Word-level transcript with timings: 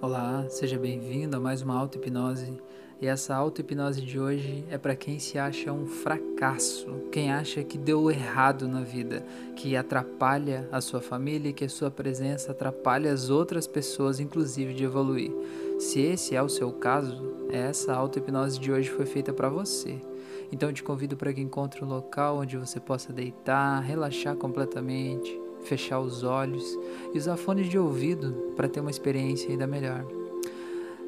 Olá, 0.00 0.46
seja 0.48 0.78
bem-vindo 0.78 1.36
a 1.36 1.40
mais 1.40 1.60
uma 1.60 1.76
auto-hipnose. 1.76 2.56
E 3.00 3.06
essa 3.08 3.34
auto-hipnose 3.34 4.00
de 4.00 4.20
hoje 4.20 4.64
é 4.70 4.78
para 4.78 4.94
quem 4.94 5.18
se 5.18 5.40
acha 5.40 5.72
um 5.72 5.86
fracasso, 5.86 6.86
quem 7.10 7.32
acha 7.32 7.64
que 7.64 7.76
deu 7.76 8.08
errado 8.08 8.68
na 8.68 8.82
vida, 8.82 9.26
que 9.56 9.76
atrapalha 9.76 10.68
a 10.70 10.80
sua 10.80 11.00
família 11.00 11.48
e 11.48 11.52
que 11.52 11.64
a 11.64 11.68
sua 11.68 11.90
presença 11.90 12.52
atrapalha 12.52 13.12
as 13.12 13.28
outras 13.28 13.66
pessoas, 13.66 14.20
inclusive 14.20 14.72
de 14.72 14.84
evoluir. 14.84 15.32
Se 15.80 16.00
esse 16.00 16.36
é 16.36 16.42
o 16.42 16.48
seu 16.48 16.70
caso, 16.70 17.34
essa 17.50 17.92
auto-hipnose 17.92 18.60
de 18.60 18.70
hoje 18.70 18.88
foi 18.88 19.04
feita 19.04 19.32
para 19.32 19.48
você. 19.48 20.00
Então 20.52 20.68
eu 20.68 20.72
te 20.72 20.84
convido 20.84 21.16
para 21.16 21.32
que 21.32 21.40
encontre 21.40 21.84
um 21.84 21.88
local 21.88 22.38
onde 22.38 22.56
você 22.56 22.78
possa 22.78 23.12
deitar, 23.12 23.80
relaxar 23.80 24.36
completamente 24.36 25.47
fechar 25.68 26.00
os 26.00 26.24
olhos 26.24 26.78
e 27.12 27.18
usar 27.18 27.36
fones 27.36 27.68
de 27.68 27.78
ouvido 27.78 28.52
para 28.56 28.68
ter 28.68 28.80
uma 28.80 28.90
experiência 28.90 29.50
ainda 29.50 29.66
melhor. 29.66 30.06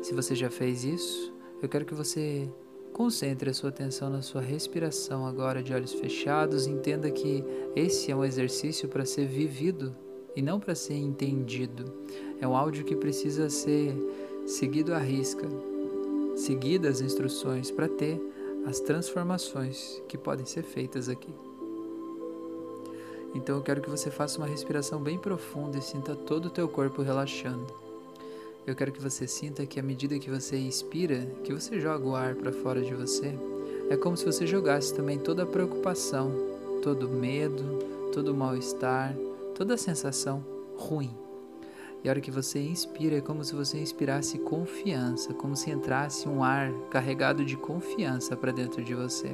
Se 0.03 0.15
você 0.15 0.34
já 0.34 0.51
fez 0.51 0.84
isso, 0.84 1.33
eu 1.62 1.69
quero 1.69 1.84
que 1.84 1.95
você 1.95 2.48
concentre 2.93 3.48
a 3.48 3.55
sua 3.55 3.70
atenção 3.70 4.11
na 4.11 4.20
sua 4.20 4.43
respiração 4.43 5.27
agora 5.27 5.62
de 5.62 5.73
olhos 5.73 5.93
fechados. 5.93 6.67
Entenda 6.67 7.11
que 7.11 7.43
esse 7.75 8.11
é 8.11 8.17
um 8.17 8.25
exercício 8.25 8.89
para 8.89 9.05
ser 9.05 9.27
vivido 9.27 9.97
e 10.37 10.43
não 10.43 10.61
para 10.61 10.75
ser 10.75 10.95
entendido. 10.95 11.92
É 12.41 12.47
um 12.47 12.55
áudio 12.55 12.84
que 12.84 12.97
precisa 12.97 13.48
ser 13.48 13.95
seguido 14.47 14.92
à 14.92 14.98
risca, 14.98 15.48
seguidas 16.37 16.97
as 16.97 17.01
instruções 17.01 17.70
para 17.70 17.89
ter 17.89 18.20
as 18.67 18.81
transformações 18.81 20.03
que 20.09 20.19
podem 20.19 20.45
ser 20.45 20.62
feitas 20.62 21.09
aqui. 21.09 21.33
Então 23.34 23.57
eu 23.57 23.62
quero 23.62 23.80
que 23.80 23.91
você 23.91 24.11
faça 24.11 24.39
uma 24.39 24.47
respiração 24.47 25.01
bem 25.01 25.19
profunda 25.19 25.79
e 25.79 25.83
sinta 25.83 26.16
todo 26.16 26.47
o 26.47 26.51
teu 26.51 26.69
corpo 26.69 27.02
relaxando. 27.02 27.66
Eu 28.66 28.75
quero 28.75 28.93
que 28.93 29.01
você 29.01 29.27
sinta 29.27 29.65
que 29.66 29.80
à 29.80 29.83
medida 29.83 30.19
que 30.19 30.30
você 30.30 30.59
inspira, 30.59 31.27
que 31.45 31.53
você 31.53 31.81
joga 31.81 32.06
o 32.06 32.14
ar 32.14 32.34
para 32.34 32.53
fora 32.53 32.83
de 32.83 32.95
você, 32.95 33.34
é 33.89 33.97
como 33.97 34.17
se 34.17 34.25
você 34.25 34.47
jogasse 34.47 34.95
também 34.95 35.19
toda 35.19 35.42
a 35.42 35.47
preocupação, 35.47 36.31
todo 36.83 37.08
o 37.08 37.11
medo, 37.11 37.78
todo 38.12 38.28
o 38.28 38.34
mal-estar, 38.34 39.17
toda 39.55 39.75
a 39.75 39.78
sensação 39.78 40.45
ruim. 40.77 41.11
E 42.03 42.08
a 42.08 42.12
hora 42.12 42.20
que 42.20 42.31
você 42.31 42.61
inspira, 42.61 43.17
é 43.17 43.20
como 43.20 43.45
se 43.45 43.55
você 43.55 43.78
inspirasse 43.78 44.39
confiança, 44.39 45.34
como 45.34 45.55
se 45.55 45.70
entrasse 45.70 46.28
um 46.28 46.42
ar 46.42 46.73
carregado 46.91 47.45
de 47.45 47.56
confiança 47.56 48.36
para 48.36 48.53
dentro 48.53 48.83
de 48.83 48.95
você. 48.95 49.31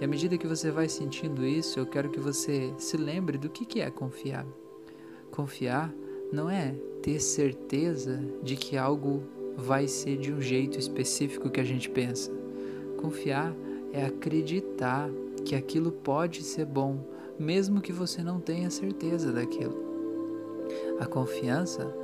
E 0.00 0.04
à 0.04 0.08
medida 0.08 0.38
que 0.38 0.46
você 0.46 0.70
vai 0.70 0.88
sentindo 0.88 1.44
isso, 1.44 1.78
eu 1.78 1.84
quero 1.84 2.08
que 2.08 2.18
você 2.18 2.72
se 2.78 2.96
lembre 2.96 3.36
do 3.36 3.50
que, 3.50 3.66
que 3.66 3.80
é 3.80 3.90
confiar. 3.90 4.46
Confiar 5.30 5.92
não 6.32 6.48
é 6.48 6.74
ter 7.02 7.20
certeza 7.20 8.18
de 8.42 8.56
que 8.56 8.78
algo 8.78 9.22
vai 9.56 9.86
ser 9.86 10.16
de 10.16 10.32
um 10.32 10.40
jeito 10.40 10.78
específico 10.78 11.50
que 11.50 11.60
a 11.60 11.64
gente 11.64 11.90
pensa. 11.90 12.32
Confiar 12.96 13.54
é 13.92 14.06
acreditar 14.06 15.10
que 15.44 15.54
aquilo 15.54 15.92
pode 15.92 16.42
ser 16.44 16.64
bom, 16.64 17.04
mesmo 17.38 17.80
que 17.82 17.92
você 17.92 18.22
não 18.22 18.40
tenha 18.40 18.70
certeza 18.70 19.30
daquilo. 19.30 19.76
A 20.98 21.06
confiança, 21.06 21.94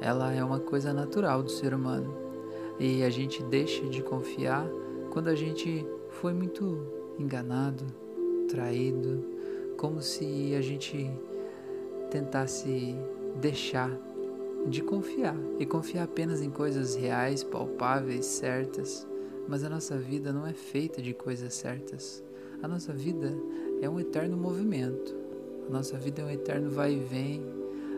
ela 0.00 0.32
é 0.32 0.42
uma 0.42 0.58
coisa 0.58 0.92
natural 0.92 1.44
do 1.44 1.50
ser 1.50 1.74
humano. 1.74 2.12
E 2.78 3.04
a 3.04 3.10
gente 3.10 3.42
deixa 3.44 3.86
de 3.86 4.02
confiar 4.02 4.68
quando 5.10 5.28
a 5.28 5.34
gente 5.34 5.86
foi 6.08 6.32
muito 6.32 6.95
enganado, 7.18 7.84
traído, 8.48 9.24
como 9.76 10.00
se 10.00 10.54
a 10.54 10.60
gente 10.60 11.10
tentasse 12.10 12.96
deixar 13.40 13.90
de 14.68 14.82
confiar 14.82 15.36
e 15.58 15.66
confiar 15.66 16.04
apenas 16.04 16.42
em 16.42 16.50
coisas 16.50 16.94
reais, 16.94 17.44
palpáveis, 17.44 18.26
certas. 18.26 19.06
Mas 19.48 19.62
a 19.62 19.70
nossa 19.70 19.96
vida 19.96 20.32
não 20.32 20.46
é 20.46 20.52
feita 20.52 21.00
de 21.00 21.14
coisas 21.14 21.54
certas. 21.54 22.22
A 22.62 22.66
nossa 22.66 22.92
vida 22.92 23.32
é 23.80 23.88
um 23.88 24.00
eterno 24.00 24.36
movimento. 24.36 25.14
A 25.68 25.72
nossa 25.72 25.96
vida 25.96 26.22
é 26.22 26.24
um 26.24 26.30
eterno 26.30 26.70
vai 26.70 26.94
e 26.94 26.98
vem. 26.98 27.42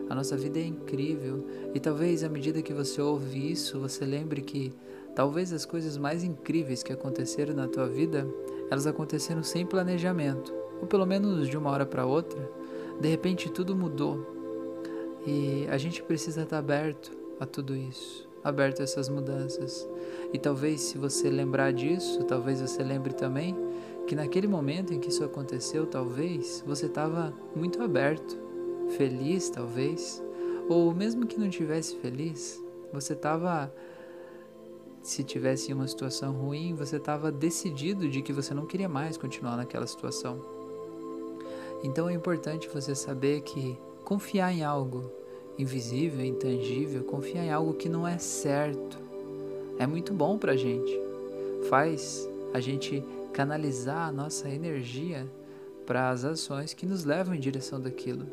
A 0.09 0.15
nossa 0.15 0.35
vida 0.35 0.59
é 0.59 0.63
incrível 0.63 1.45
e 1.73 1.79
talvez 1.79 2.23
à 2.23 2.29
medida 2.29 2.63
que 2.63 2.73
você 2.73 2.99
ouve 2.99 3.51
isso, 3.51 3.79
você 3.79 4.05
lembre 4.05 4.41
que 4.41 4.73
talvez 5.15 5.53
as 5.53 5.65
coisas 5.65 5.97
mais 5.97 6.23
incríveis 6.23 6.81
que 6.81 6.91
aconteceram 6.91 7.53
na 7.53 7.67
tua 7.67 7.87
vida 7.87 8.27
elas 8.69 8.87
aconteceram 8.87 9.43
sem 9.43 9.65
planejamento, 9.65 10.53
ou 10.81 10.87
pelo 10.87 11.05
menos 11.05 11.47
de 11.47 11.57
uma 11.57 11.69
hora 11.71 11.85
para 11.85 12.05
outra. 12.05 12.39
De 12.99 13.07
repente 13.07 13.49
tudo 13.49 13.75
mudou 13.75 14.25
e 15.25 15.67
a 15.69 15.77
gente 15.77 16.01
precisa 16.03 16.43
estar 16.43 16.57
aberto 16.57 17.11
a 17.39 17.45
tudo 17.45 17.75
isso, 17.75 18.27
aberto 18.43 18.81
a 18.81 18.83
essas 18.83 19.09
mudanças. 19.09 19.87
E 20.33 20.37
talvez, 20.37 20.81
se 20.81 20.97
você 20.97 21.29
lembrar 21.29 21.71
disso, 21.71 22.23
talvez 22.23 22.61
você 22.61 22.83
lembre 22.83 23.13
também 23.13 23.55
que 24.07 24.15
naquele 24.15 24.47
momento 24.47 24.93
em 24.93 24.99
que 24.99 25.09
isso 25.09 25.23
aconteceu, 25.23 25.85
talvez 25.85 26.63
você 26.65 26.87
estava 26.87 27.33
muito 27.55 27.81
aberto, 27.81 28.37
feliz, 28.97 29.49
talvez, 29.49 30.23
ou 30.67 30.93
mesmo 30.93 31.27
que 31.27 31.39
não 31.39 31.49
tivesse 31.49 31.95
feliz, 31.97 32.63
você 32.91 33.13
estava 33.13 33.71
se 35.01 35.23
tivesse 35.23 35.73
uma 35.73 35.87
situação 35.87 36.33
ruim, 36.33 36.75
você 36.75 36.97
estava 36.97 37.31
decidido 37.31 38.07
de 38.09 38.21
que 38.21 38.33
você 38.33 38.53
não 38.53 38.65
queria 38.65 38.89
mais 38.89 39.17
continuar 39.17 39.55
naquela 39.57 39.87
situação. 39.87 40.39
Então 41.83 42.09
é 42.09 42.13
importante 42.13 42.67
você 42.67 42.93
saber 42.93 43.41
que 43.41 43.77
confiar 44.03 44.53
em 44.53 44.63
algo 44.63 45.09
invisível, 45.57 46.23
intangível, 46.25 47.03
confiar 47.03 47.45
em 47.45 47.51
algo 47.51 47.73
que 47.73 47.89
não 47.89 48.07
é 48.07 48.17
certo, 48.17 48.97
é 49.77 49.87
muito 49.87 50.13
bom 50.13 50.37
para 50.37 50.53
a 50.53 50.57
gente. 50.57 50.91
Faz 51.69 52.29
a 52.53 52.59
gente 52.59 53.03
canalizar 53.33 54.07
a 54.09 54.11
nossa 54.11 54.49
energia 54.49 55.25
para 55.85 56.09
as 56.09 56.25
ações 56.25 56.73
que 56.73 56.85
nos 56.85 57.05
levam 57.05 57.33
em 57.33 57.39
direção 57.39 57.79
daquilo. 57.79 58.25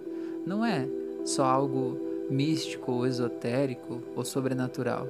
Não 0.44 0.64
é 0.64 0.88
só 1.24 1.44
algo 1.44 1.98
místico 2.28 2.92
ou 2.92 3.06
esotérico 3.06 4.02
ou 4.14 4.24
sobrenatural 4.24 5.08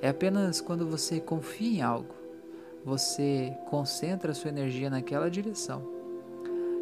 é 0.00 0.08
apenas 0.08 0.60
quando 0.60 0.86
você 0.86 1.20
confia 1.20 1.78
em 1.78 1.82
algo, 1.82 2.14
você 2.84 3.52
concentra 3.68 4.32
a 4.32 4.34
sua 4.34 4.50
energia 4.50 4.88
naquela 4.88 5.30
direção. 5.30 5.82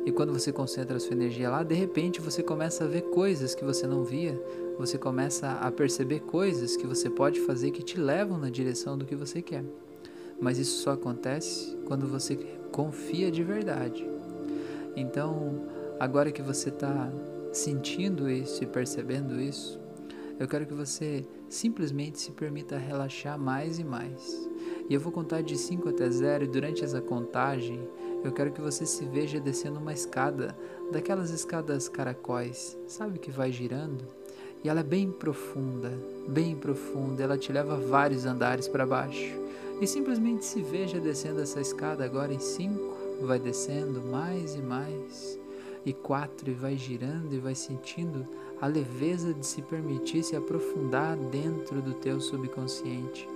E 0.04 0.12
quando 0.12 0.32
você 0.32 0.52
concentra 0.52 0.96
a 0.96 1.00
sua 1.00 1.14
energia 1.14 1.50
lá, 1.50 1.64
de 1.64 1.74
repente 1.74 2.20
você 2.20 2.42
começa 2.42 2.84
a 2.84 2.86
ver 2.86 3.02
coisas 3.02 3.54
que 3.54 3.64
você 3.64 3.86
não 3.86 4.04
via, 4.04 4.40
você 4.78 4.96
começa 4.96 5.50
a 5.52 5.72
perceber 5.72 6.20
coisas 6.20 6.76
que 6.76 6.86
você 6.86 7.10
pode 7.10 7.40
fazer 7.40 7.72
que 7.72 7.82
te 7.82 7.98
levam 7.98 8.38
na 8.38 8.48
direção 8.48 8.96
do 8.96 9.04
que 9.04 9.16
você 9.16 9.42
quer. 9.42 9.64
Mas 10.40 10.58
isso 10.58 10.82
só 10.82 10.92
acontece 10.92 11.76
quando 11.86 12.06
você 12.06 12.36
confia 12.70 13.30
de 13.32 13.42
verdade. 13.42 14.08
Então, 14.94 15.66
agora 15.98 16.30
que 16.30 16.42
você 16.42 16.68
está 16.68 17.10
sentindo 17.52 18.30
isso 18.30 18.62
e 18.62 18.66
percebendo 18.66 19.40
isso, 19.40 19.80
eu 20.38 20.46
quero 20.46 20.66
que 20.66 20.74
você 20.74 21.24
simplesmente 21.48 22.20
se 22.20 22.30
permita 22.32 22.76
relaxar 22.76 23.38
mais 23.38 23.78
e 23.78 23.84
mais. 23.84 24.48
E 24.88 24.94
eu 24.94 25.00
vou 25.00 25.12
contar 25.12 25.42
de 25.42 25.56
5 25.56 25.88
até 25.88 26.08
0 26.08 26.44
e 26.44 26.48
durante 26.48 26.84
essa 26.84 27.00
contagem 27.00 27.88
eu 28.22 28.32
quero 28.32 28.52
que 28.52 28.60
você 28.60 28.84
se 28.84 29.04
veja 29.04 29.40
descendo 29.40 29.78
uma 29.78 29.92
escada, 29.92 30.56
daquelas 30.92 31.30
escadas 31.30 31.88
caracóis, 31.88 32.76
sabe 32.86 33.18
que 33.18 33.30
vai 33.30 33.52
girando? 33.52 34.04
E 34.64 34.68
ela 34.68 34.80
é 34.80 34.84
bem 34.84 35.10
profunda, 35.10 35.92
bem 36.28 36.56
profunda, 36.56 37.22
ela 37.22 37.38
te 37.38 37.52
leva 37.52 37.76
vários 37.76 38.26
andares 38.26 38.66
para 38.66 38.86
baixo. 38.86 39.34
E 39.80 39.86
simplesmente 39.86 40.44
se 40.44 40.60
veja 40.62 40.98
descendo 40.98 41.40
essa 41.40 41.60
escada 41.60 42.04
agora 42.04 42.32
em 42.32 42.40
5, 42.40 43.24
vai 43.26 43.38
descendo 43.38 44.02
mais 44.02 44.54
e 44.54 44.62
mais 44.62 45.38
e 45.86 45.92
quatro 45.92 46.50
e 46.50 46.54
vai 46.54 46.76
girando 46.76 47.32
e 47.32 47.38
vai 47.38 47.54
sentindo 47.54 48.26
a 48.60 48.66
leveza 48.66 49.34
de 49.34 49.46
se 49.46 49.60
permitir 49.62 50.22
se 50.22 50.36
aprofundar 50.36 51.16
dentro 51.16 51.82
do 51.82 51.94
teu 51.94 52.20
subconsciente. 52.20 53.28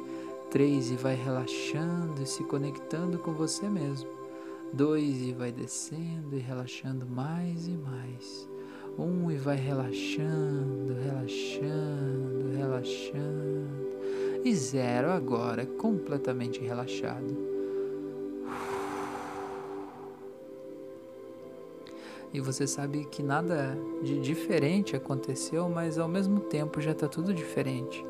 Três 0.51 0.91
e 0.91 0.95
vai 0.95 1.15
relaxando 1.15 2.23
e 2.23 2.27
se 2.27 2.43
conectando 2.45 3.19
com 3.19 3.33
você 3.33 3.69
mesmo. 3.69 4.09
Dois 4.73 5.23
e 5.23 5.33
vai 5.33 5.53
descendo 5.53 6.37
e 6.37 6.39
relaxando 6.39 7.07
mais 7.07 7.69
e 7.69 7.73
mais. 7.73 8.49
Um 8.99 9.31
e 9.31 9.37
vai 9.37 9.57
relaxando, 9.57 10.95
relaxando, 11.05 12.57
relaxando. 12.57 13.91
E 14.45 14.55
zero 14.55 15.11
agora, 15.11 15.67
completamente 15.67 16.61
relaxado. 16.61 17.50
E 22.33 22.41
você 22.41 22.67
sabe 22.67 23.05
que 23.07 23.23
nada 23.23 23.77
de 24.03 24.21
diferente 24.21 24.95
aconteceu, 24.95 25.69
mas 25.69 25.99
ao 25.99 26.09
mesmo 26.09 26.41
tempo 26.41 26.81
já 26.81 26.93
está 26.93 27.09
tudo 27.09 27.35
diferente. 27.35 28.05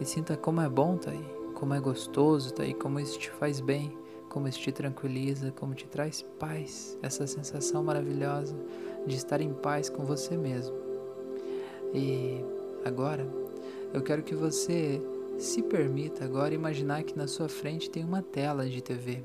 E 0.00 0.04
sinta 0.04 0.36
como 0.36 0.60
é 0.60 0.68
bom 0.68 0.96
tá 0.96 1.10
aí, 1.10 1.24
como 1.54 1.74
é 1.74 1.80
gostoso 1.80 2.52
tá 2.52 2.64
aí, 2.64 2.74
como 2.74 2.98
isso 2.98 3.18
te 3.18 3.30
faz 3.30 3.60
bem, 3.60 3.96
como 4.28 4.48
isso 4.48 4.58
te 4.58 4.72
tranquiliza, 4.72 5.52
como 5.52 5.74
te 5.74 5.86
traz 5.86 6.22
paz, 6.38 6.98
essa 7.02 7.26
sensação 7.26 7.84
maravilhosa 7.84 8.56
de 9.06 9.16
estar 9.16 9.40
em 9.40 9.52
paz 9.52 9.88
com 9.88 10.04
você 10.04 10.36
mesmo. 10.36 10.74
E 11.94 12.42
agora 12.84 13.26
eu 13.92 14.02
quero 14.02 14.22
que 14.22 14.34
você 14.34 15.00
se 15.38 15.62
permita 15.62 16.24
agora 16.24 16.54
imaginar 16.54 17.02
que 17.02 17.16
na 17.16 17.26
sua 17.26 17.48
frente 17.48 17.90
tem 17.90 18.04
uma 18.04 18.22
tela 18.22 18.68
de 18.68 18.80
TV. 18.80 19.22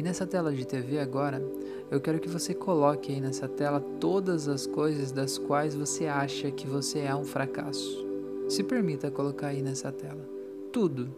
E 0.00 0.02
nessa 0.02 0.26
tela 0.26 0.50
de 0.50 0.66
TV 0.66 0.98
agora, 0.98 1.42
eu 1.90 2.00
quero 2.00 2.18
que 2.18 2.26
você 2.26 2.54
coloque 2.54 3.12
aí 3.12 3.20
nessa 3.20 3.46
tela 3.46 3.82
todas 4.00 4.48
as 4.48 4.66
coisas 4.66 5.12
das 5.12 5.36
quais 5.36 5.74
você 5.74 6.06
acha 6.06 6.50
que 6.50 6.66
você 6.66 7.00
é 7.00 7.14
um 7.14 7.22
fracasso. 7.22 8.02
Se 8.48 8.64
permita 8.64 9.10
colocar 9.10 9.48
aí 9.48 9.60
nessa 9.60 9.92
tela 9.92 10.26
tudo. 10.72 11.14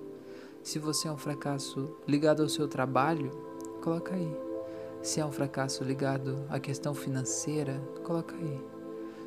Se 0.65 0.81
você 0.81 1.07
é 1.07 1.13
um 1.13 1.17
fracasso 1.17 1.97
ligado 2.09 2.43
ao 2.43 2.49
seu 2.49 2.67
trabalho, 2.67 3.31
coloca 3.81 4.17
aí. 4.17 4.37
Se 5.01 5.21
é 5.21 5.25
um 5.25 5.31
fracasso 5.31 5.85
ligado 5.85 6.45
à 6.49 6.59
questão 6.59 6.93
financeira, 6.93 7.81
coloca 8.03 8.35
aí. 8.35 8.61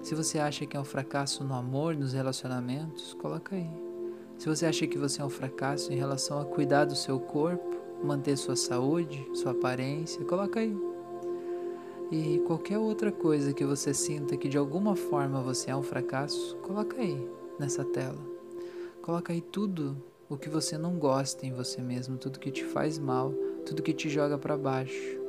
Se 0.04 0.14
você 0.16 0.38
acha 0.38 0.66
que 0.66 0.76
é 0.76 0.80
um 0.82 0.84
fracasso 0.84 1.46
no 1.46 1.54
amor, 1.54 1.96
nos 1.96 2.12
relacionamentos, 2.12 3.14
coloca 3.14 3.56
aí. 3.56 3.70
Se 4.38 4.50
você 4.50 4.66
acha 4.66 4.86
que 4.86 4.98
você 4.98 5.22
é 5.22 5.26
um 5.26 5.30
fracasso 5.30 5.94
em 5.94 5.96
relação 5.96 6.42
a 6.42 6.46
cuidar 6.46 6.84
do 6.84 6.96
seu 6.98 7.18
corpo, 7.22 7.75
manter 8.04 8.38
sua 8.38 8.56
saúde, 8.56 9.28
sua 9.34 9.52
aparência, 9.52 10.24
coloca 10.26 10.60
aí. 10.60 10.76
E 12.12 12.40
qualquer 12.46 12.78
outra 12.78 13.12
coisa 13.12 13.54
que 13.54 13.66
você 13.66 13.94
sinta 13.94 14.38
que 14.38 14.48
de 14.48 14.58
alguma 14.58 14.96
forma 14.96 15.42
você 15.42 15.72
é 15.72 15.76
um 15.76 15.82
fracasso, 15.82 16.56
coloca 16.58 17.02
aí 17.02 17.28
nessa 17.60 17.84
tela. 17.84 18.20
Coloca 19.02 19.34
aí 19.34 19.42
tudo 19.42 19.98
o 20.30 20.38
que 20.38 20.50
você 20.50 20.78
não 20.78 20.98
gosta 20.98 21.46
em 21.46 21.54
você 21.54 21.82
mesmo, 21.82 22.18
tudo 22.18 22.40
que 22.40 22.52
te 22.52 22.64
faz 22.64 22.98
mal, 23.00 23.32
tudo 23.66 23.84
que 23.84 23.94
te 23.94 24.10
joga 24.10 24.38
para 24.38 24.58
baixo. 24.58 25.20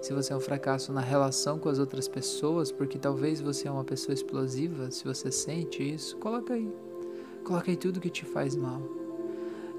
Se 0.00 0.12
você 0.12 0.32
é 0.32 0.36
um 0.36 0.40
fracasso 0.40 0.92
na 0.92 1.00
relação 1.00 1.58
com 1.58 1.68
as 1.68 1.78
outras 1.78 2.06
pessoas, 2.06 2.70
porque 2.70 2.98
talvez 2.98 3.40
você 3.40 3.66
é 3.66 3.70
uma 3.70 3.84
pessoa 3.84 4.12
explosiva, 4.12 4.90
se 4.90 5.04
você 5.04 5.30
sente 5.30 5.82
isso, 5.82 6.16
coloca 6.18 6.54
aí. 6.54 6.70
Coloca 7.42 7.70
aí 7.70 7.76
tudo 7.76 8.00
que 8.00 8.10
te 8.10 8.24
faz 8.24 8.54
mal. 8.54 9.03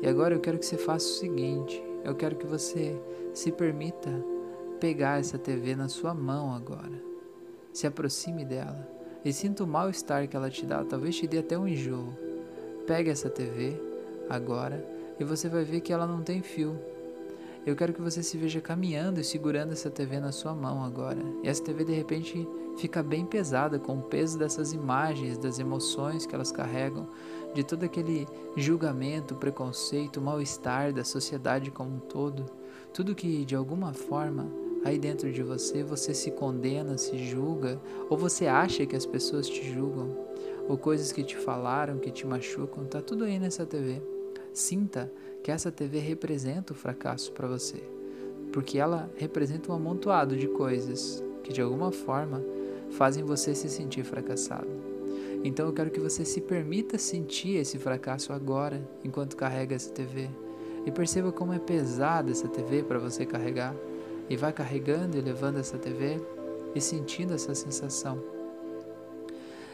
E 0.01 0.07
agora 0.07 0.35
eu 0.35 0.39
quero 0.39 0.59
que 0.59 0.65
você 0.65 0.77
faça 0.77 1.05
o 1.05 1.19
seguinte: 1.19 1.83
eu 2.03 2.15
quero 2.15 2.35
que 2.35 2.45
você 2.45 2.99
se 3.33 3.51
permita 3.51 4.11
pegar 4.79 5.19
essa 5.19 5.37
TV 5.37 5.75
na 5.75 5.87
sua 5.87 6.13
mão 6.13 6.53
agora. 6.53 7.01
Se 7.73 7.87
aproxime 7.87 8.45
dela 8.45 8.87
e 9.23 9.33
sinta 9.33 9.63
o 9.63 9.67
mal-estar 9.67 10.27
que 10.27 10.35
ela 10.35 10.49
te 10.49 10.65
dá, 10.65 10.83
talvez 10.83 11.15
te 11.15 11.27
dê 11.27 11.39
até 11.39 11.57
um 11.57 11.67
enjoo. 11.67 12.13
Pegue 12.85 13.09
essa 13.09 13.29
TV 13.29 13.79
agora 14.29 14.85
e 15.19 15.23
você 15.23 15.49
vai 15.49 15.63
ver 15.63 15.81
que 15.81 15.91
ela 15.91 16.05
não 16.05 16.21
tem 16.21 16.41
fio. 16.41 16.79
Eu 17.65 17.75
quero 17.75 17.93
que 17.93 18.01
você 18.01 18.21
se 18.21 18.37
veja 18.37 18.61
caminhando 18.61 19.19
e 19.19 19.23
segurando 19.23 19.71
essa 19.71 19.89
TV 19.89 20.19
na 20.19 20.31
sua 20.31 20.53
mão 20.53 20.83
agora. 20.83 21.19
E 21.41 21.47
essa 21.47 21.63
TV 21.63 21.83
de 21.83 21.93
repente 21.93 22.47
fica 22.77 23.01
bem 23.01 23.25
pesada 23.25 23.79
com 23.79 23.97
o 23.97 24.03
peso 24.03 24.37
dessas 24.37 24.71
imagens, 24.71 25.35
das 25.39 25.57
emoções 25.57 26.27
que 26.27 26.35
elas 26.35 26.51
carregam, 26.51 27.09
de 27.55 27.63
todo 27.63 27.83
aquele 27.83 28.27
julgamento, 28.55 29.33
preconceito, 29.33 30.21
mal-estar 30.21 30.93
da 30.93 31.03
sociedade 31.03 31.71
como 31.71 31.95
um 31.95 31.99
todo. 31.99 32.45
Tudo 32.93 33.15
que 33.15 33.43
de 33.43 33.55
alguma 33.55 33.93
forma 33.93 34.45
aí 34.83 34.99
dentro 34.99 35.31
de 35.31 35.41
você 35.41 35.83
você 35.83 36.13
se 36.13 36.29
condena, 36.29 36.99
se 36.99 37.17
julga, 37.17 37.81
ou 38.07 38.15
você 38.15 38.45
acha 38.45 38.85
que 38.85 38.95
as 38.95 39.07
pessoas 39.07 39.49
te 39.49 39.73
julgam, 39.73 40.15
ou 40.69 40.77
coisas 40.77 41.11
que 41.11 41.23
te 41.23 41.35
falaram, 41.35 41.97
que 41.97 42.11
te 42.11 42.27
machucam, 42.27 42.85
tá 42.85 43.01
tudo 43.01 43.23
aí 43.23 43.39
nessa 43.39 43.65
TV. 43.65 44.03
Sinta 44.53 45.11
que 45.45 45.51
essa 45.51 45.71
TV 45.71 45.99
representa 45.99 46.73
o 46.73 46.75
fracasso 46.75 47.31
para 47.31 47.47
você, 47.47 47.77
porque 48.51 48.79
ela 48.79 49.07
representa 49.15 49.71
um 49.71 49.75
amontoado 49.75 50.35
de 50.35 50.47
coisas 50.47 51.23
que 51.43 51.53
de 51.53 51.61
alguma 51.61 51.91
forma 51.91 52.43
fazem 52.97 53.23
você 53.23 53.53
se 53.53 53.69
sentir 53.69 54.03
fracassado. 54.03 54.67
Então 55.43 55.67
eu 55.67 55.71
quero 55.71 55.91
que 55.91 55.99
você 55.99 56.25
se 56.25 56.41
permita 56.41 56.97
sentir 56.97 57.57
esse 57.57 57.77
fracasso 57.77 58.33
agora, 58.33 58.81
enquanto 59.03 59.37
carrega 59.37 59.75
essa 59.75 59.91
TV. 59.91 60.31
E 60.83 60.89
perceba 60.89 61.31
como 61.31 61.53
é 61.53 61.59
pesada 61.59 62.31
essa 62.31 62.47
TV 62.47 62.81
para 62.81 62.97
você 62.97 63.23
carregar. 63.23 63.75
E 64.27 64.35
vai 64.35 64.51
carregando 64.51 65.15
e 65.15 65.21
levando 65.21 65.59
essa 65.59 65.77
TV 65.77 66.19
e 66.73 66.81
sentindo 66.81 67.35
essa 67.35 67.53
sensação. 67.53 68.19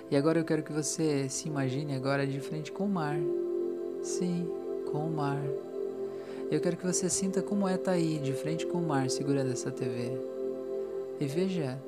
E 0.10 0.18
agora 0.18 0.38
eu 0.38 0.44
quero 0.44 0.64
que 0.64 0.74
você 0.74 1.30
se 1.30 1.48
imagine 1.48 1.96
agora 1.96 2.28
de 2.28 2.42
frente 2.42 2.74
com 2.74 2.84
o 2.84 2.90
mar. 2.90 3.18
Sim, 4.04 4.50
com 4.82 5.00
o 5.00 5.12
mar. 5.12 5.42
Eu 6.52 6.60
quero 6.60 6.76
que 6.76 6.86
você 6.86 7.10
sinta 7.10 7.42
como 7.42 7.68
é 7.68 7.76
estar 7.76 7.92
tá 7.92 7.92
aí, 7.92 8.20
de 8.20 8.34
frente 8.34 8.66
com 8.66 8.80
o 8.80 8.88
mar, 8.88 9.10
segurando 9.10 9.52
essa 9.52 9.72
TV. 9.72 10.12
E 11.20 11.26
veja 11.26 11.82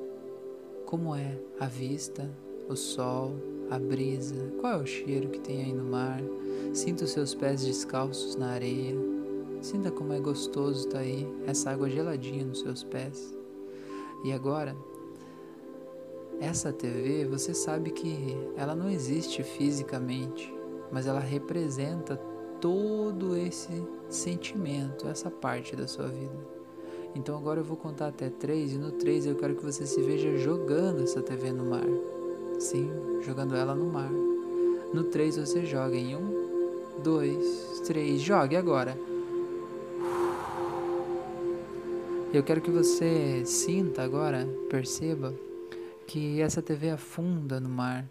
como 0.86 1.14
é 1.14 1.36
a 1.60 1.66
vista, 1.66 2.30
o 2.68 2.74
sol, 2.74 3.34
a 3.70 3.78
brisa, 3.78 4.52
qual 4.60 4.74
é 4.74 4.76
o 4.76 4.86
cheiro 4.86 5.28
que 5.28 5.40
tem 5.40 5.64
aí 5.64 5.72
no 5.72 5.84
mar. 5.84 6.20
Sinta 6.72 7.04
os 7.04 7.10
seus 7.10 7.34
pés 7.34 7.64
descalços 7.64 8.36
na 8.36 8.52
areia. 8.52 8.96
Sinta 9.60 9.90
como 9.90 10.12
é 10.12 10.20
gostoso 10.20 10.86
estar 10.86 10.98
tá 10.98 11.04
aí, 11.04 11.26
essa 11.46 11.70
água 11.70 11.90
geladinha 11.90 12.44
nos 12.44 12.60
seus 12.60 12.84
pés. 12.84 13.36
E 14.24 14.32
agora, 14.32 14.74
essa 16.40 16.72
TV, 16.72 17.26
você 17.26 17.54
sabe 17.54 17.90
que 17.90 18.36
ela 18.56 18.74
não 18.74 18.90
existe 18.90 19.42
fisicamente, 19.42 20.52
mas 20.90 21.06
ela 21.06 21.20
representa 21.20 22.20
todo 22.64 23.36
esse 23.36 23.86
sentimento, 24.08 25.06
essa 25.06 25.30
parte 25.30 25.76
da 25.76 25.86
sua 25.86 26.06
vida. 26.06 26.48
Então 27.14 27.36
agora 27.36 27.60
eu 27.60 27.64
vou 27.64 27.76
contar 27.76 28.06
até 28.06 28.30
três 28.30 28.72
e 28.72 28.78
no 28.78 28.90
três 28.90 29.26
eu 29.26 29.36
quero 29.36 29.54
que 29.54 29.62
você 29.62 29.84
se 29.84 30.00
veja 30.00 30.34
jogando 30.38 31.02
essa 31.02 31.20
TV 31.20 31.52
no 31.52 31.66
mar. 31.66 31.84
Sim, 32.58 32.90
jogando 33.20 33.54
ela 33.54 33.74
no 33.74 33.84
mar. 33.84 34.10
No 34.94 35.04
três 35.04 35.36
você 35.36 35.66
joga 35.66 35.94
em 35.94 36.16
um, 36.16 37.02
dois, 37.02 37.82
três, 37.86 38.22
jogue 38.22 38.56
agora. 38.56 38.96
Eu 42.32 42.42
quero 42.42 42.62
que 42.62 42.70
você 42.70 43.44
sinta 43.44 44.02
agora, 44.02 44.48
perceba 44.70 45.34
que 46.06 46.40
essa 46.40 46.62
TV 46.62 46.88
afunda 46.88 47.60
no 47.60 47.68
mar 47.68 48.08